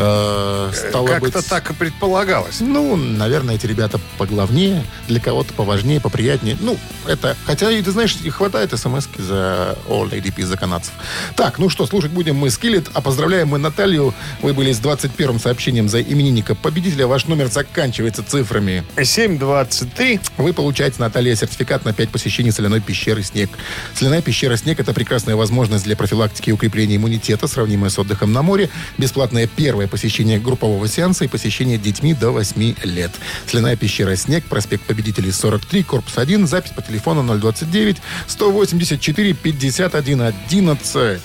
[0.00, 2.60] Э, Как-то быть, так и предполагалось.
[2.60, 6.56] Ну, наверное, эти ребята поглавнее, для кого-то поважнее, поприятнее.
[6.60, 7.36] Ну, это...
[7.44, 10.92] Хотя, и ты знаешь, и хватает смс за All Peace за канадцев.
[11.34, 14.14] Так, ну что, слушать будем мы Skillet, а поздравляем мы Наталью.
[14.40, 17.06] Вы были с 21-м сообщением за именинника победителя.
[17.06, 20.20] Ваш номер заканчивается цифрами 7.23.
[20.36, 23.50] вы получаете, Наталья, сертификат на 5 посещений соляной пещеры «Снег».
[23.94, 28.42] Соляная пещера «Снег»— это прекрасная возможность для профилактики и укрепления иммунитета, сравнимая с отдыхом на
[28.42, 28.70] море.
[28.96, 33.10] Бесплатное первое посещение группового сеанса и посещение детьми до 8 лет.
[33.46, 37.96] Соляная пещера «Снег», проспект Победителей, 43, корпус 1, запись по телефону 029
[38.28, 41.20] 184 51 11.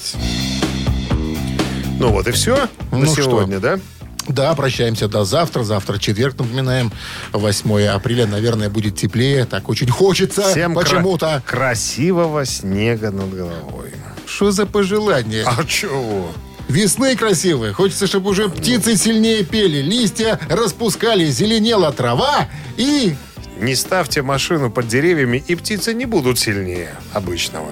[2.00, 3.24] Ну вот и все на Ну что?
[3.24, 3.80] сегодня, да?
[4.28, 5.64] Да, прощаемся до завтра.
[5.64, 6.92] Завтра четверг, напоминаем.
[7.34, 9.46] 8 апреля, наверное, будет теплее.
[9.46, 11.44] Так очень хочется Всем кра- почему-то.
[11.46, 13.92] красивого снега над головой.
[14.26, 15.44] Что за пожелание?
[15.46, 16.32] А чего?
[16.74, 17.72] Весны красивые.
[17.72, 22.48] Хочется, чтобы уже птицы сильнее пели, листья распускали, зеленела трава
[22.78, 23.14] и...
[23.60, 27.70] Не ставьте машину под деревьями, и птицы не будут сильнее обычного.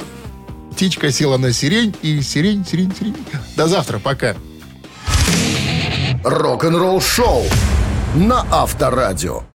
[0.73, 3.15] Птичка села на сирень, и сирень, сирень, сирень.
[3.57, 4.35] До завтра, пока.
[6.23, 7.43] Рок-н-ролл шоу
[8.13, 9.50] на Авторадио.